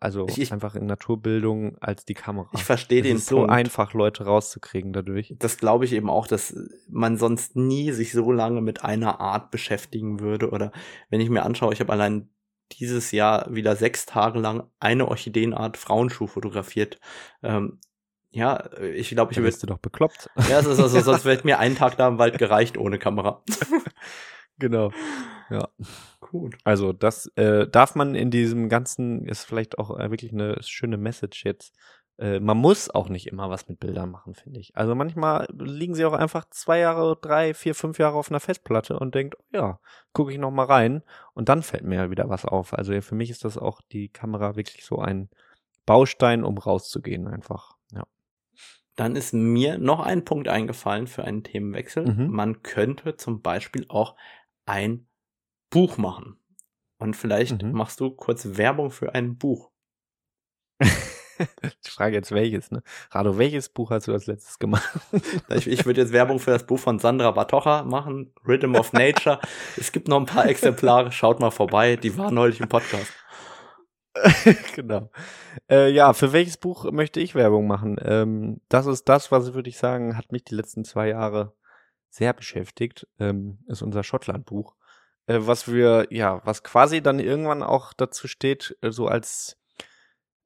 [0.00, 2.48] also ich, einfach in Naturbildung als die Kamera.
[2.54, 3.48] Ich verstehe den ist Punkt.
[3.48, 5.34] so einfach Leute rauszukriegen dadurch.
[5.38, 6.56] Das glaube ich eben auch, dass
[6.88, 10.72] man sonst nie sich so lange mit einer Art beschäftigen würde oder
[11.08, 12.28] wenn ich mir anschaue, ich habe allein
[12.72, 16.98] dieses Jahr wieder sechs Tage lang eine Orchideenart Frauenschuh fotografiert.
[17.42, 17.80] Ähm,
[18.30, 19.56] ja, ich glaube, ich würde.
[19.58, 20.30] du doch bekloppt.
[20.48, 23.42] Ja, also, also, sonst wäre mir ein Tag da im Wald gereicht ohne Kamera.
[24.58, 24.92] genau.
[25.50, 25.68] Ja.
[26.20, 26.56] Gut.
[26.62, 30.96] Also, das äh, darf man in diesem ganzen, ist vielleicht auch äh, wirklich eine schöne
[30.96, 31.74] Message jetzt
[32.20, 34.76] äh, man muss auch nicht immer was mit Bildern machen, finde ich.
[34.76, 38.98] Also manchmal liegen sie auch einfach zwei Jahre, drei, vier, fünf Jahre auf einer Festplatte
[38.98, 39.80] und denkt, oh ja,
[40.12, 41.02] gucke ich noch mal rein
[41.32, 42.74] und dann fällt mir wieder was auf.
[42.74, 45.30] Also für mich ist das auch die Kamera wirklich so ein
[45.86, 47.78] Baustein, um rauszugehen einfach.
[47.90, 48.04] Ja.
[48.96, 52.04] Dann ist mir noch ein Punkt eingefallen für einen Themenwechsel.
[52.04, 52.28] Mhm.
[52.28, 54.14] Man könnte zum Beispiel auch
[54.66, 55.06] ein
[55.70, 56.36] Buch machen.
[56.98, 57.72] Und vielleicht mhm.
[57.72, 59.70] machst du kurz Werbung für ein Buch.
[61.82, 62.82] ich frage jetzt welches, ne?
[63.10, 64.88] Rado, welches Buch hast du als letztes gemacht?
[65.48, 69.40] ich, ich würde jetzt Werbung für das Buch von Sandra Batocha machen, Rhythm of Nature.
[69.76, 73.12] es gibt noch ein paar Exemplare, schaut mal vorbei, die waren neulich im Podcast.
[74.74, 75.10] genau.
[75.70, 77.96] Äh, ja, für welches Buch möchte ich Werbung machen?
[78.02, 81.54] Ähm, das ist das, was würde ich sagen, hat mich die letzten zwei Jahre
[82.08, 83.06] sehr beschäftigt.
[83.18, 84.74] Ähm, ist unser Schottland-Buch.
[85.26, 89.59] Äh, was wir, ja, was quasi dann irgendwann auch dazu steht, äh, so als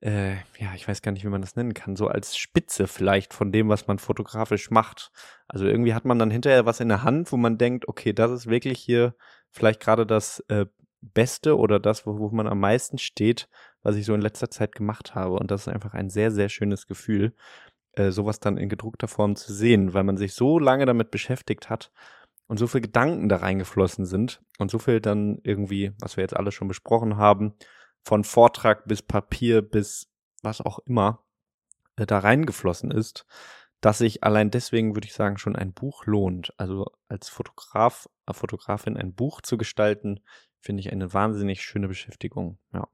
[0.05, 3.33] äh, ja, ich weiß gar nicht, wie man das nennen kann, so als Spitze vielleicht
[3.33, 5.11] von dem, was man fotografisch macht.
[5.49, 8.31] Also irgendwie hat man dann hinterher was in der Hand, wo man denkt, okay, das
[8.31, 9.15] ist wirklich hier
[9.51, 10.67] vielleicht gerade das äh,
[11.01, 13.49] Beste oder das, wo, wo man am meisten steht,
[13.83, 15.37] was ich so in letzter Zeit gemacht habe.
[15.37, 17.35] Und das ist einfach ein sehr, sehr schönes Gefühl,
[17.93, 21.71] äh, sowas dann in gedruckter Form zu sehen, weil man sich so lange damit beschäftigt
[21.71, 21.91] hat
[22.47, 26.37] und so viel Gedanken da reingeflossen sind und so viel dann irgendwie, was wir jetzt
[26.37, 27.55] alle schon besprochen haben,
[28.05, 30.11] von Vortrag bis Papier bis
[30.43, 31.25] was auch immer
[31.97, 33.27] äh, da reingeflossen ist,
[33.81, 36.55] dass sich allein deswegen, würde ich sagen, schon ein Buch lohnt.
[36.59, 40.21] Also als Fotograf, äh, Fotografin ein Buch zu gestalten,
[40.61, 42.59] finde ich eine wahnsinnig schöne Beschäftigung.
[42.73, 42.89] Ja.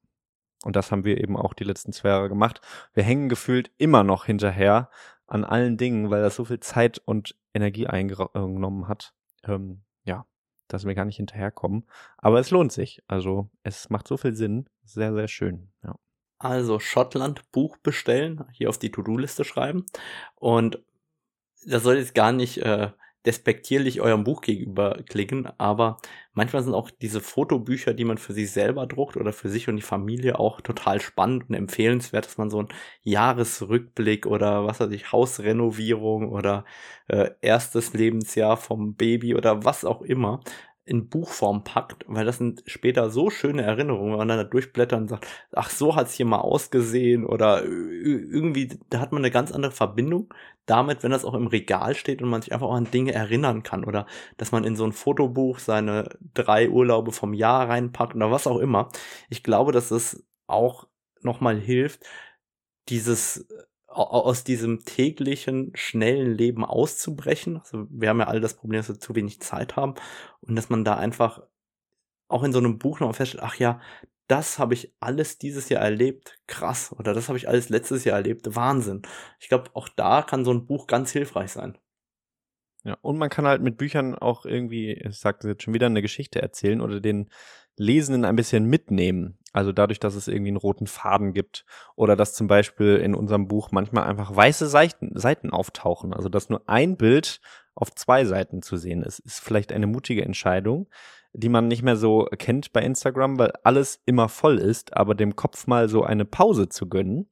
[0.64, 2.60] Und das haben wir eben auch die letzten zwei Jahre gemacht.
[2.92, 4.90] Wir hängen gefühlt immer noch hinterher
[5.26, 9.14] an allen Dingen, weil das so viel Zeit und Energie eingenommen hat.
[9.44, 10.26] Ähm, ja,
[10.72, 11.86] dass wir gar nicht hinterherkommen.
[12.18, 13.02] Aber es lohnt sich.
[13.06, 14.68] Also es macht so viel Sinn.
[14.84, 15.70] Sehr, sehr schön.
[15.82, 15.96] Ja.
[16.38, 19.84] Also Schottland Buch bestellen, hier auf die To-Do-Liste schreiben.
[20.36, 20.82] Und
[21.66, 22.90] das soll jetzt gar nicht äh,
[23.26, 25.98] despektierlich eurem Buch gegenüber klingen, aber
[26.32, 29.76] manchmal sind auch diese Fotobücher, die man für sich selber druckt oder für sich und
[29.76, 32.68] die Familie auch total spannend und empfehlenswert, dass man so einen
[33.02, 36.64] Jahresrückblick oder was weiß ich, Hausrenovierung oder
[37.08, 40.40] äh, erstes Lebensjahr vom Baby oder was auch immer
[40.90, 45.00] in Buchform packt, weil das sind später so schöne Erinnerungen, wenn man dann da durchblättert
[45.00, 49.52] und sagt, ach, so hat's hier mal ausgesehen oder irgendwie, da hat man eine ganz
[49.52, 50.34] andere Verbindung
[50.66, 53.62] damit, wenn das auch im Regal steht und man sich einfach auch an Dinge erinnern
[53.62, 58.32] kann oder dass man in so ein Fotobuch seine drei Urlaube vom Jahr reinpackt oder
[58.32, 58.88] was auch immer.
[59.28, 60.88] Ich glaube, dass es auch
[61.22, 62.04] nochmal hilft,
[62.88, 63.46] dieses
[63.90, 67.58] aus diesem täglichen, schnellen Leben auszubrechen.
[67.58, 69.94] Also wir haben ja alle das Problem, dass wir zu wenig Zeit haben
[70.42, 71.42] und dass man da einfach
[72.28, 73.80] auch in so einem Buch noch feststellt, ach ja,
[74.28, 76.94] das habe ich alles dieses Jahr erlebt, krass.
[76.96, 79.02] Oder das habe ich alles letztes Jahr erlebt, Wahnsinn.
[79.40, 81.76] Ich glaube, auch da kann so ein Buch ganz hilfreich sein.
[82.84, 86.02] Ja, und man kann halt mit Büchern auch irgendwie, ich sagte jetzt schon wieder, eine
[86.02, 87.28] Geschichte erzählen oder den
[87.76, 89.38] Lesenden ein bisschen mitnehmen.
[89.52, 91.64] Also dadurch, dass es irgendwie einen roten Faden gibt
[91.96, 96.14] oder dass zum Beispiel in unserem Buch manchmal einfach weiße Seiten, Seiten auftauchen.
[96.14, 97.40] Also dass nur ein Bild
[97.74, 100.88] auf zwei Seiten zu sehen ist, ist vielleicht eine mutige Entscheidung,
[101.32, 105.36] die man nicht mehr so kennt bei Instagram, weil alles immer voll ist, aber dem
[105.36, 107.28] Kopf mal so eine Pause zu gönnen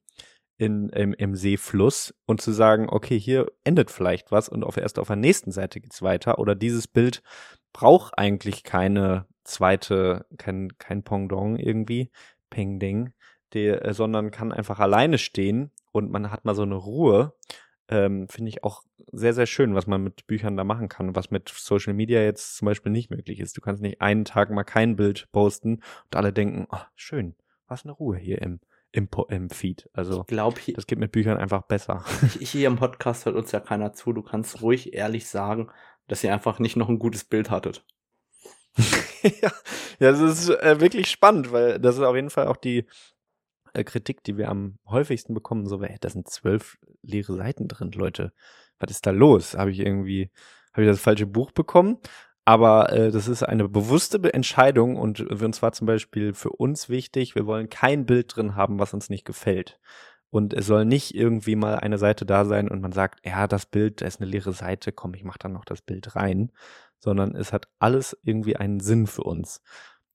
[0.59, 4.99] in, im, im Seefluss und zu sagen, okay, hier endet vielleicht was und auf, erst
[4.99, 7.23] auf der nächsten Seite geht's weiter oder dieses Bild
[7.71, 12.11] braucht eigentlich keine zweite, kein, kein Pendant irgendwie,
[12.49, 13.13] Peng Ding,
[13.53, 17.33] der, äh, sondern kann einfach alleine stehen und man hat mal so eine Ruhe.
[17.87, 18.83] Ähm, Finde ich auch
[19.13, 22.57] sehr, sehr schön, was man mit Büchern da machen kann, was mit Social Media jetzt
[22.57, 23.55] zum Beispiel nicht möglich ist.
[23.55, 27.35] Du kannst nicht einen Tag mal kein Bild posten und alle denken, oh, schön,
[27.67, 28.59] was eine Ruhe hier im,
[28.91, 29.89] im, im Feed.
[29.93, 32.03] Also, ich glaube, das geht mit Büchern einfach besser.
[32.39, 34.13] Ich, hier im Podcast hört uns ja keiner zu.
[34.13, 35.69] Du kannst ruhig ehrlich sagen,
[36.07, 37.85] dass ihr einfach nicht noch ein gutes Bild hattet.
[39.41, 39.51] ja,
[39.99, 42.85] das ist äh, wirklich spannend, weil das ist auf jeden Fall auch die
[43.73, 45.67] äh, Kritik, die wir am häufigsten bekommen.
[45.67, 48.33] So, ey, da sind zwölf leere Seiten drin, Leute.
[48.79, 49.55] Was ist da los?
[49.55, 50.31] Habe ich irgendwie,
[50.73, 51.97] habe ich das falsche Buch bekommen?
[52.49, 57.35] Aber äh, das ist eine bewusste Entscheidung und uns war zum Beispiel für uns wichtig,
[57.35, 59.79] wir wollen kein Bild drin haben, was uns nicht gefällt.
[60.31, 63.67] Und es soll nicht irgendwie mal eine Seite da sein und man sagt, ja, das
[63.67, 66.51] Bild, da ist eine leere Seite, komm, ich mach dann noch das Bild rein,
[66.97, 69.61] sondern es hat alles irgendwie einen Sinn für uns.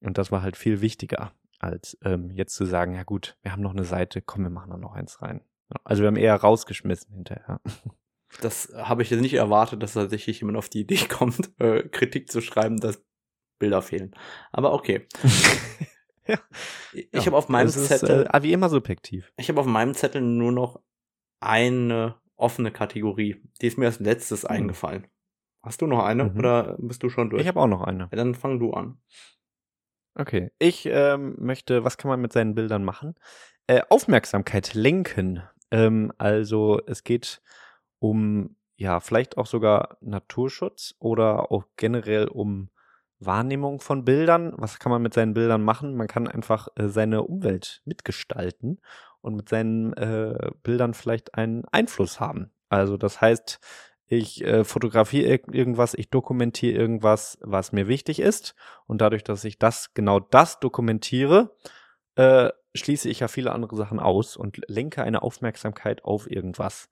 [0.00, 1.30] Und das war halt viel wichtiger,
[1.60, 4.70] als ähm, jetzt zu sagen, ja gut, wir haben noch eine Seite, komm, wir machen
[4.70, 5.40] da noch eins rein.
[5.84, 7.60] Also wir haben eher rausgeschmissen hinterher.
[8.40, 12.30] Das habe ich jetzt nicht erwartet, dass tatsächlich jemand auf die Idee kommt, äh, Kritik
[12.30, 13.04] zu schreiben, dass
[13.58, 14.14] Bilder fehlen.
[14.52, 15.06] Aber okay.
[16.26, 16.38] ja.
[16.92, 18.22] Ich ja, habe auf meinem Zettel.
[18.22, 19.32] Ist, äh, wie immer subjektiv.
[19.36, 20.80] Ich habe auf meinem Zettel nur noch
[21.40, 23.42] eine offene Kategorie.
[23.60, 24.50] Die ist mir als letztes hm.
[24.50, 25.06] eingefallen.
[25.64, 26.38] Hast du noch eine mhm.
[26.38, 27.40] oder bist du schon durch?
[27.40, 28.04] Ich habe auch noch eine.
[28.10, 28.98] Ja, dann fang du an.
[30.14, 30.50] Okay.
[30.58, 33.14] Ich ähm, möchte, was kann man mit seinen Bildern machen?
[33.66, 35.42] Äh, Aufmerksamkeit lenken.
[35.70, 37.40] Ähm, also es geht
[38.04, 42.68] um, ja, vielleicht auch sogar Naturschutz oder auch generell um
[43.18, 44.52] Wahrnehmung von Bildern.
[44.58, 45.96] Was kann man mit seinen Bildern machen?
[45.96, 48.82] Man kann einfach äh, seine Umwelt mitgestalten
[49.22, 52.50] und mit seinen äh, Bildern vielleicht einen Einfluss haben.
[52.68, 53.58] Also das heißt,
[54.06, 58.54] ich äh, fotografiere irgendwas, ich dokumentiere irgendwas, was mir wichtig ist.
[58.86, 61.56] Und dadurch, dass ich das, genau das dokumentiere,
[62.16, 66.90] äh, schließe ich ja viele andere Sachen aus und lenke eine Aufmerksamkeit auf irgendwas.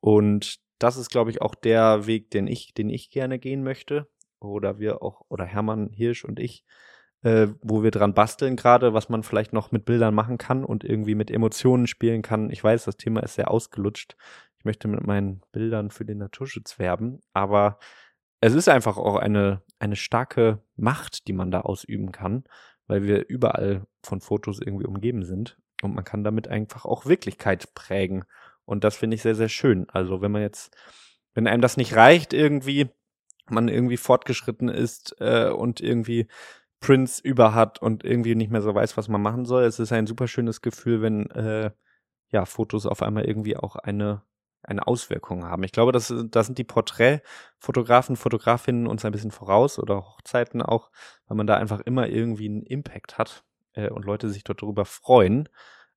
[0.00, 4.08] Und das ist, glaube ich, auch der Weg, den ich, den ich gerne gehen möchte.
[4.40, 6.64] Oder wir auch, oder Hermann Hirsch und ich,
[7.22, 10.82] äh, wo wir dran basteln gerade, was man vielleicht noch mit Bildern machen kann und
[10.84, 12.50] irgendwie mit Emotionen spielen kann.
[12.50, 14.16] Ich weiß, das Thema ist sehr ausgelutscht
[14.60, 17.78] ich möchte mit meinen Bildern für den Naturschutz werben, aber
[18.42, 22.44] es ist einfach auch eine, eine starke Macht, die man da ausüben kann,
[22.86, 27.74] weil wir überall von Fotos irgendwie umgeben sind und man kann damit einfach auch Wirklichkeit
[27.74, 28.24] prägen.
[28.70, 29.88] Und das finde ich sehr, sehr schön.
[29.90, 30.72] Also wenn man jetzt,
[31.34, 32.88] wenn einem das nicht reicht, irgendwie,
[33.48, 36.28] man irgendwie fortgeschritten ist äh, und irgendwie
[36.78, 39.64] Prince über hat und irgendwie nicht mehr so weiß, was man machen soll.
[39.64, 41.72] Es ist ein super schönes Gefühl, wenn äh,
[42.28, 44.22] ja Fotos auf einmal irgendwie auch eine
[44.62, 45.64] eine Auswirkung haben.
[45.64, 50.90] Ich glaube, das, da sind die Porträtfotografen, Fotografinnen uns ein bisschen voraus oder Hochzeiten auch,
[51.26, 53.42] weil man da einfach immer irgendwie einen Impact hat
[53.72, 55.48] äh, und Leute sich dort darüber freuen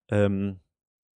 [0.10, 0.62] ähm,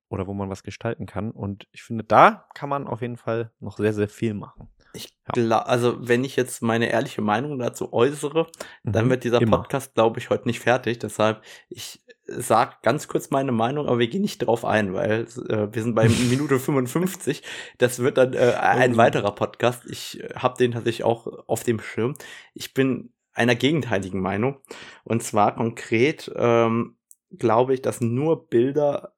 [0.09, 1.30] oder wo man was gestalten kann.
[1.30, 4.68] Und ich finde, da kann man auf jeden Fall noch sehr, sehr viel machen.
[4.96, 8.46] Ich glaube, also wenn ich jetzt meine ehrliche Meinung dazu äußere,
[8.84, 9.59] mhm, dann wird dieser immer.
[9.59, 11.00] Podcast, glaube ich, heute nicht fertig.
[11.00, 15.74] Deshalb, ich sag ganz kurz meine Meinung, aber wir gehen nicht drauf ein, weil äh,
[15.74, 17.42] wir sind bei Minute 55.
[17.78, 18.96] Das wird dann äh, ein oh.
[18.98, 19.84] weiterer Podcast.
[19.86, 22.14] Ich äh, habe den tatsächlich auch auf dem Schirm.
[22.55, 24.61] Ich bin einer gegenteiligen Meinung.
[25.02, 26.96] Und zwar konkret ähm,
[27.36, 29.14] glaube ich, dass nur Bilder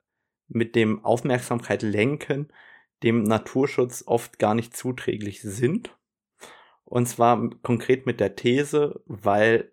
[0.49, 2.49] mit dem Aufmerksamkeit lenken
[3.03, 5.97] dem Naturschutz oft gar nicht zuträglich sind.
[6.85, 9.73] Und zwar konkret mit der These, weil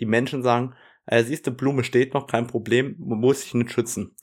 [0.00, 0.74] die Menschen sagen,
[1.06, 4.16] äh, siehst du, Blume steht noch, kein Problem, muss sich nicht schützen.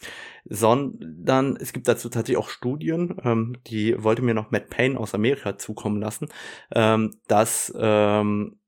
[0.46, 5.14] Sondern es gibt dazu tatsächlich auch Studien, ähm, die wollte mir noch Matt Payne aus
[5.14, 6.28] Amerika zukommen lassen,
[6.74, 8.60] ähm, dass ähm,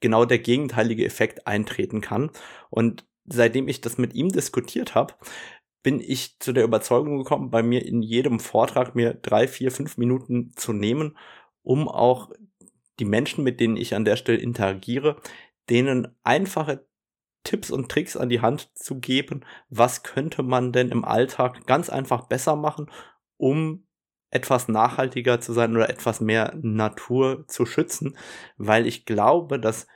[0.00, 2.30] genau der gegenteilige Effekt eintreten kann.
[2.70, 5.14] Und seitdem ich das mit ihm diskutiert habe,
[5.84, 9.98] bin ich zu der Überzeugung gekommen, bei mir in jedem Vortrag mir drei, vier, fünf
[9.98, 11.16] Minuten zu nehmen,
[11.62, 12.30] um auch
[12.98, 15.20] die Menschen, mit denen ich an der Stelle interagiere,
[15.68, 16.86] denen einfache
[17.44, 21.90] Tipps und Tricks an die Hand zu geben, was könnte man denn im Alltag ganz
[21.90, 22.90] einfach besser machen,
[23.36, 23.86] um
[24.30, 28.16] etwas nachhaltiger zu sein oder etwas mehr Natur zu schützen,
[28.56, 29.86] weil ich glaube, dass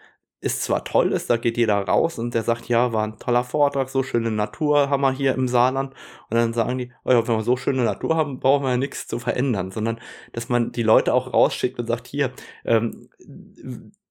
[0.41, 3.43] ist zwar toll ist, da geht jeder raus und der sagt, ja, war ein toller
[3.43, 5.95] Vortrag, so schöne Natur haben wir hier im Saarland.
[6.31, 8.77] Und dann sagen die, oh ja, wenn wir so schöne Natur haben, brauchen wir ja
[8.77, 10.01] nichts zu verändern, sondern
[10.33, 12.33] dass man die Leute auch rausschickt und sagt, hier,
[12.65, 13.11] ähm,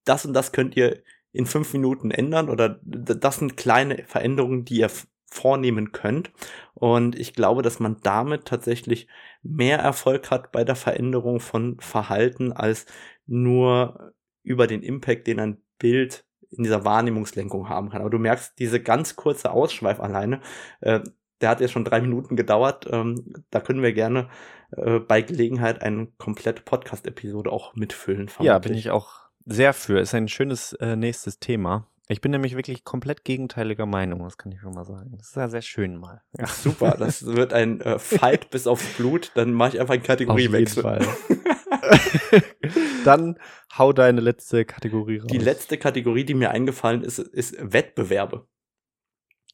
[0.03, 1.01] das und das könnt ihr
[1.31, 4.91] in fünf Minuten ändern oder das sind kleine Veränderungen, die ihr
[5.29, 6.31] vornehmen könnt.
[6.73, 9.07] Und ich glaube, dass man damit tatsächlich
[9.43, 12.85] mehr Erfolg hat bei der Veränderung von Verhalten als
[13.25, 14.13] nur
[14.43, 18.01] über den Impact, den ein Bild in dieser Wahrnehmungslenkung haben kann.
[18.01, 20.41] Aber du merkst, diese ganz kurze Ausschweif alleine,
[20.81, 21.01] äh,
[21.41, 22.87] der hat jetzt schon drei Minuten gedauert.
[22.91, 24.29] Ähm, da können wir gerne
[24.71, 28.29] äh, bei Gelegenheit eine komplette Podcast-Episode auch mitfüllen.
[28.39, 29.99] Ja, bin ich auch sehr für.
[29.99, 31.87] Ist ein schönes äh, nächstes Thema.
[32.09, 35.15] Ich bin nämlich wirklich komplett gegenteiliger Meinung, das kann ich schon mal sagen.
[35.17, 36.21] Das ist ja sehr schön mal.
[36.37, 36.47] Ja.
[36.47, 39.31] Super, das wird ein äh, Fight bis aufs Blut.
[39.35, 40.85] Dann mache ich einfach einen Kategoriewechsel.
[40.85, 41.37] Auf jeden Fall.
[43.05, 43.37] Dann
[43.77, 45.29] hau deine letzte Kategorie raus.
[45.31, 48.47] Die letzte Kategorie, die mir eingefallen ist, ist Wettbewerbe.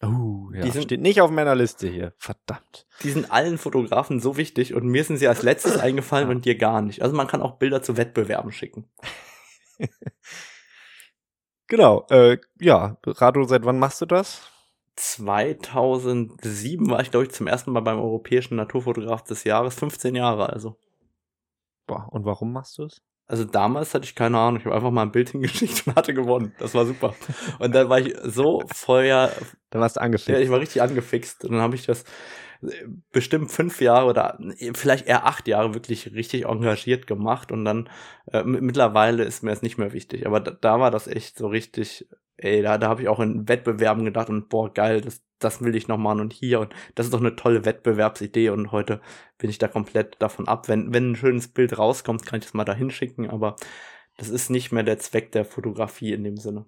[0.04, 0.62] Oh, ja.
[0.62, 2.14] Die sind, steht nicht auf meiner Liste hier.
[2.18, 2.86] Verdammt.
[3.04, 6.58] Die sind allen Fotografen so wichtig und mir sind sie als letztes eingefallen und dir
[6.58, 7.02] gar nicht.
[7.02, 8.90] Also man kann auch Bilder zu Wettbewerben schicken.
[11.68, 12.06] genau.
[12.10, 14.42] Äh, ja, Rado, seit wann machst du das?
[14.96, 19.76] 2007 war ich, glaube ich, zum ersten Mal beim Europäischen Naturfotograf des Jahres.
[19.76, 20.78] 15 Jahre also.
[21.88, 23.02] Boah, und warum machst du es?
[23.26, 26.14] Also damals hatte ich keine Ahnung, ich habe einfach mal ein Bild hingeschickt und hatte
[26.14, 26.54] gewonnen.
[26.60, 27.16] Das war super.
[27.60, 29.32] Und dann war ich so Feuer.
[29.70, 30.30] Da warst du angefixt.
[30.30, 31.46] Ja, ich war richtig angefixt.
[31.46, 32.04] Und dann habe ich das
[33.12, 34.40] bestimmt fünf Jahre oder
[34.74, 37.52] vielleicht eher acht Jahre wirklich richtig engagiert gemacht.
[37.52, 37.90] Und dann
[38.32, 40.26] äh, mittlerweile ist mir das nicht mehr wichtig.
[40.26, 42.08] Aber da, da war das echt so richtig,
[42.38, 45.76] ey, da, da habe ich auch in Wettbewerben gedacht und boah, geil, das, das will
[45.76, 49.02] ich noch machen und hier und das ist doch eine tolle Wettbewerbsidee und heute
[49.38, 50.68] bin ich da komplett davon ab.
[50.68, 53.56] Wenn, wenn ein schönes Bild rauskommt, kann ich das mal da hinschicken, aber
[54.18, 56.66] das ist nicht mehr der Zweck der Fotografie in dem Sinne.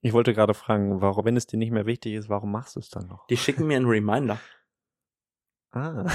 [0.00, 2.80] Ich wollte gerade fragen, warum, wenn es dir nicht mehr wichtig ist, warum machst du
[2.80, 3.26] es dann noch?
[3.26, 4.38] Die schicken mir einen Reminder.
[5.70, 6.04] Ah,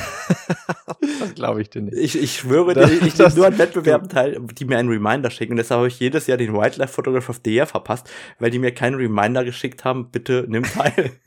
[1.20, 1.96] das glaube ich dir nicht.
[1.96, 5.54] Ich, ich schwöre dir, ich nehme nur an Wettbewerben teil, die mir einen Reminder schicken.
[5.54, 8.60] Und deshalb habe ich jedes Jahr den Wildlife Photograph of the Year verpasst, weil die
[8.60, 11.12] mir keinen Reminder geschickt haben, bitte nimm teil.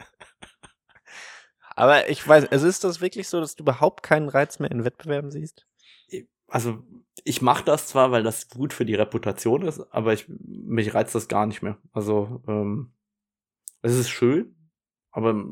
[1.76, 4.84] Aber ich weiß, also ist das wirklich so, dass du überhaupt keinen Reiz mehr in
[4.84, 5.66] Wettbewerben siehst?
[6.48, 6.82] Also
[7.24, 11.14] ich mache das zwar, weil das gut für die Reputation ist, aber ich, mich reizt
[11.14, 11.76] das gar nicht mehr.
[11.92, 12.92] Also ähm,
[13.82, 14.54] es ist schön,
[15.10, 15.44] aber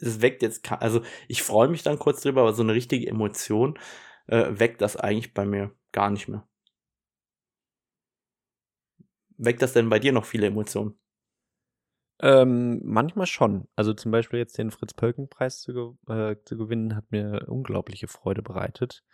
[0.00, 3.78] es weckt jetzt, also ich freue mich dann kurz drüber, aber so eine richtige Emotion
[4.26, 6.46] äh, weckt das eigentlich bei mir gar nicht mehr.
[9.36, 10.98] Weckt das denn bei dir noch viele Emotionen?
[12.20, 13.68] Ähm, manchmal schon.
[13.76, 19.04] Also zum Beispiel jetzt den Fritz-Pölken-Preis zu, äh, zu, gewinnen, hat mir unglaubliche Freude bereitet,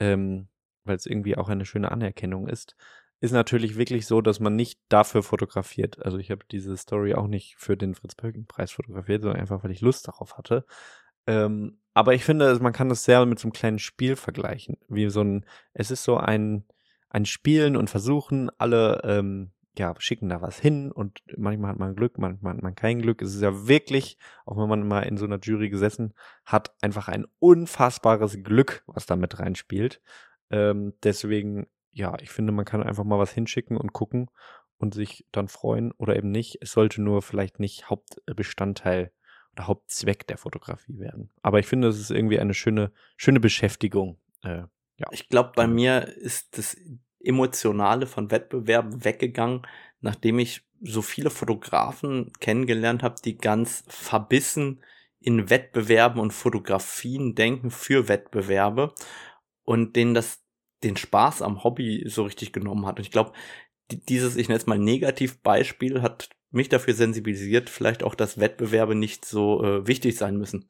[0.00, 0.48] ähm,
[0.84, 2.74] weil es irgendwie auch eine schöne Anerkennung ist
[3.20, 6.04] ist natürlich wirklich so, dass man nicht dafür fotografiert.
[6.04, 9.82] Also ich habe diese Story auch nicht für den Fritz-Pölken-Preis fotografiert, sondern einfach, weil ich
[9.82, 10.64] Lust darauf hatte.
[11.26, 14.78] Ähm, aber ich finde, man kann das sehr mit so einem kleinen Spiel vergleichen.
[14.88, 15.44] Wie so ein,
[15.74, 16.64] es ist so ein,
[17.10, 21.94] ein Spielen und Versuchen, alle ähm, ja, schicken da was hin und manchmal hat man
[21.94, 23.22] Glück, manchmal hat man kein Glück.
[23.22, 26.14] Es ist ja wirklich, auch wenn man mal in so einer Jury gesessen
[26.44, 30.00] hat, einfach ein unfassbares Glück, was da mit reinspielt.
[30.50, 34.30] Ähm, deswegen ja, ich finde, man kann einfach mal was hinschicken und gucken
[34.78, 36.58] und sich dann freuen oder eben nicht.
[36.60, 39.12] Es sollte nur vielleicht nicht Hauptbestandteil
[39.52, 41.30] oder Hauptzweck der Fotografie werden.
[41.42, 44.18] Aber ich finde, es ist irgendwie eine schöne, schöne Beschäftigung.
[44.42, 44.62] Äh,
[44.96, 45.06] ja.
[45.10, 46.76] Ich glaube, bei mir ist das
[47.18, 49.62] Emotionale von Wettbewerben weggegangen,
[50.00, 54.82] nachdem ich so viele Fotografen kennengelernt habe, die ganz verbissen
[55.20, 58.94] in Wettbewerben und Fotografien denken für Wettbewerbe
[59.64, 60.39] und denen das
[60.82, 62.98] den Spaß am Hobby so richtig genommen hat.
[62.98, 63.32] Und ich glaube,
[63.90, 69.24] dieses, ich nenne es mal Negativbeispiel, hat mich dafür sensibilisiert, vielleicht auch, dass Wettbewerbe nicht
[69.24, 70.68] so äh, wichtig sein müssen.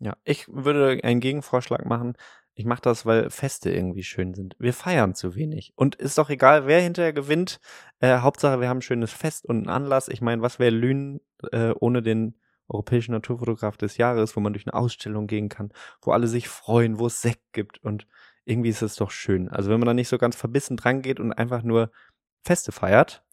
[0.00, 2.14] Ja, ich würde einen Gegenvorschlag machen.
[2.56, 4.54] Ich mache das, weil Feste irgendwie schön sind.
[4.58, 5.72] Wir feiern zu wenig.
[5.76, 7.60] Und ist doch egal, wer hinterher gewinnt.
[7.98, 10.08] Äh, Hauptsache, wir haben ein schönes Fest und einen Anlass.
[10.08, 11.20] Ich meine, was wäre Lünen
[11.52, 12.36] äh, ohne den
[12.68, 16.98] europäischen Naturfotograf des Jahres, wo man durch eine Ausstellung gehen kann, wo alle sich freuen,
[16.98, 18.06] wo es Sekt gibt und
[18.44, 19.48] irgendwie ist es doch schön.
[19.48, 21.90] Also wenn man da nicht so ganz verbissen dran geht und einfach nur
[22.42, 23.24] Feste feiert,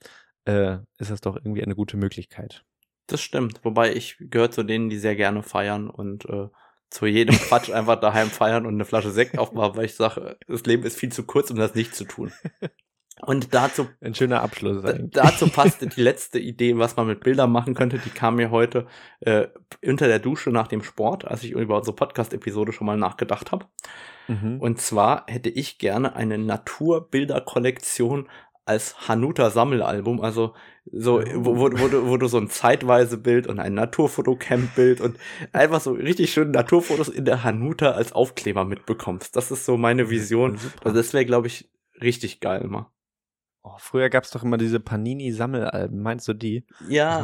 [0.46, 2.64] äh, ist das doch irgendwie eine gute Möglichkeit.
[3.08, 3.60] Das stimmt.
[3.64, 6.48] Wobei ich gehöre zu denen, die sehr gerne feiern und äh,
[6.90, 10.66] zu jedem Quatsch einfach daheim feiern und eine Flasche Sekt aufmachen, weil ich sage, das
[10.66, 12.32] Leben ist viel zu kurz, um das nicht zu tun.
[13.26, 13.88] Und dazu.
[14.02, 14.84] Ein schöner Abschluss.
[14.84, 15.12] Eigentlich.
[15.12, 18.00] Dazu passte die letzte Idee, was man mit Bildern machen könnte.
[18.00, 18.88] Die kam mir heute
[19.22, 19.48] äh,
[19.86, 23.68] unter der Dusche nach dem Sport, als ich über unsere Podcast-Episode schon mal nachgedacht habe.
[24.28, 24.60] Mhm.
[24.60, 28.28] Und zwar hätte ich gerne eine Naturbilderkollektion
[28.66, 30.54] als Hanuta-Sammelalbum, also
[30.92, 35.18] so, wo, wo, wo, du, wo du so ein zeitweise Bild und ein Naturfotocamp-Bild und
[35.52, 39.36] einfach so richtig schöne Naturfotos in der Hanuta als Aufkleber mitbekommst.
[39.36, 40.58] Das ist so meine Vision.
[40.84, 41.70] Also das wäre, glaube ich,
[42.02, 42.92] richtig geil mal.
[43.64, 46.66] Oh, früher gab es doch immer diese Panini-Sammelalben, meinst du die?
[46.90, 47.22] Ja,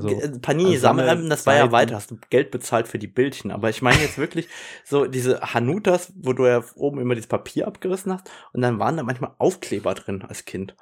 [0.00, 3.50] so äh, Panini-Sammelalben, das war ja weiter, hast du Geld bezahlt für die Bildchen.
[3.50, 4.48] Aber ich meine jetzt wirklich
[4.84, 8.96] so diese Hanutas, wo du ja oben immer dieses Papier abgerissen hast und dann waren
[8.96, 10.76] da manchmal Aufkleber drin als Kind.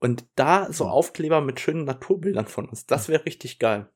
[0.00, 3.88] Und da so Aufkleber mit schönen Naturbildern von uns, das wäre richtig geil.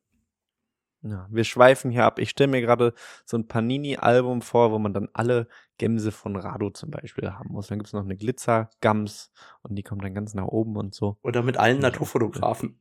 [1.08, 2.18] Ja, wir schweifen hier ab.
[2.18, 2.92] Ich stelle mir gerade
[3.24, 5.46] so ein Panini-Album vor, wo man dann alle
[5.78, 7.68] Gämse von Rado zum Beispiel haben muss.
[7.68, 9.30] Dann gibt es noch eine Glitzer-Gams
[9.62, 11.16] und die kommt dann ganz nach oben und so.
[11.22, 12.78] Oder mit allen Naturfotografen.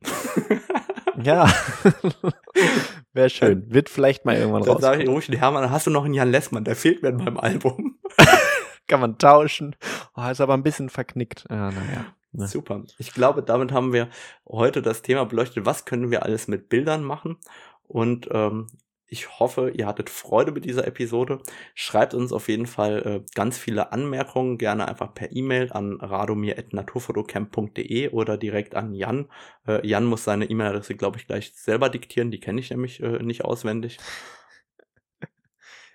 [1.22, 1.48] ja.
[3.12, 3.72] Wäre schön.
[3.72, 4.80] Wird vielleicht mal irgendwann raus.
[4.80, 7.16] Dann sage ich ruhig Hermann, hast du noch einen Jan Lessmann, der fehlt mir in
[7.16, 7.98] meinem Album.
[8.88, 9.76] Kann man tauschen.
[10.16, 11.44] Oh, ist aber ein bisschen verknickt.
[11.50, 12.06] Ja, naja.
[12.32, 12.46] Ne?
[12.46, 12.82] Super.
[12.98, 14.08] Ich glaube, damit haben wir
[14.46, 15.64] heute das Thema beleuchtet.
[15.64, 17.38] Was können wir alles mit Bildern machen?
[17.88, 18.68] Und ähm,
[19.08, 21.40] ich hoffe, ihr hattet Freude mit dieser Episode.
[21.74, 28.08] Schreibt uns auf jeden Fall äh, ganz viele Anmerkungen, gerne einfach per E-Mail an radomir.naturfotocamp.de
[28.10, 29.30] oder direkt an Jan.
[29.66, 32.32] Äh, Jan muss seine E-Mail-Adresse, glaube ich, gleich selber diktieren.
[32.32, 33.98] Die kenne ich nämlich äh, nicht auswendig.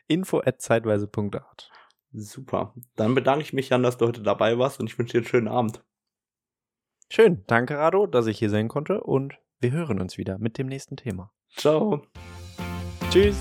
[0.08, 1.70] Info at zeitweise.art.
[2.14, 2.74] Super.
[2.96, 5.28] Dann bedanke ich mich, Jan, dass du heute dabei warst und ich wünsche dir einen
[5.28, 5.84] schönen Abend.
[7.10, 7.44] Schön.
[7.48, 10.96] Danke, Rado, dass ich hier sein konnte und wir hören uns wieder mit dem nächsten
[10.96, 11.34] Thema.
[11.56, 12.02] Ciao.
[13.12, 13.38] Tschüss.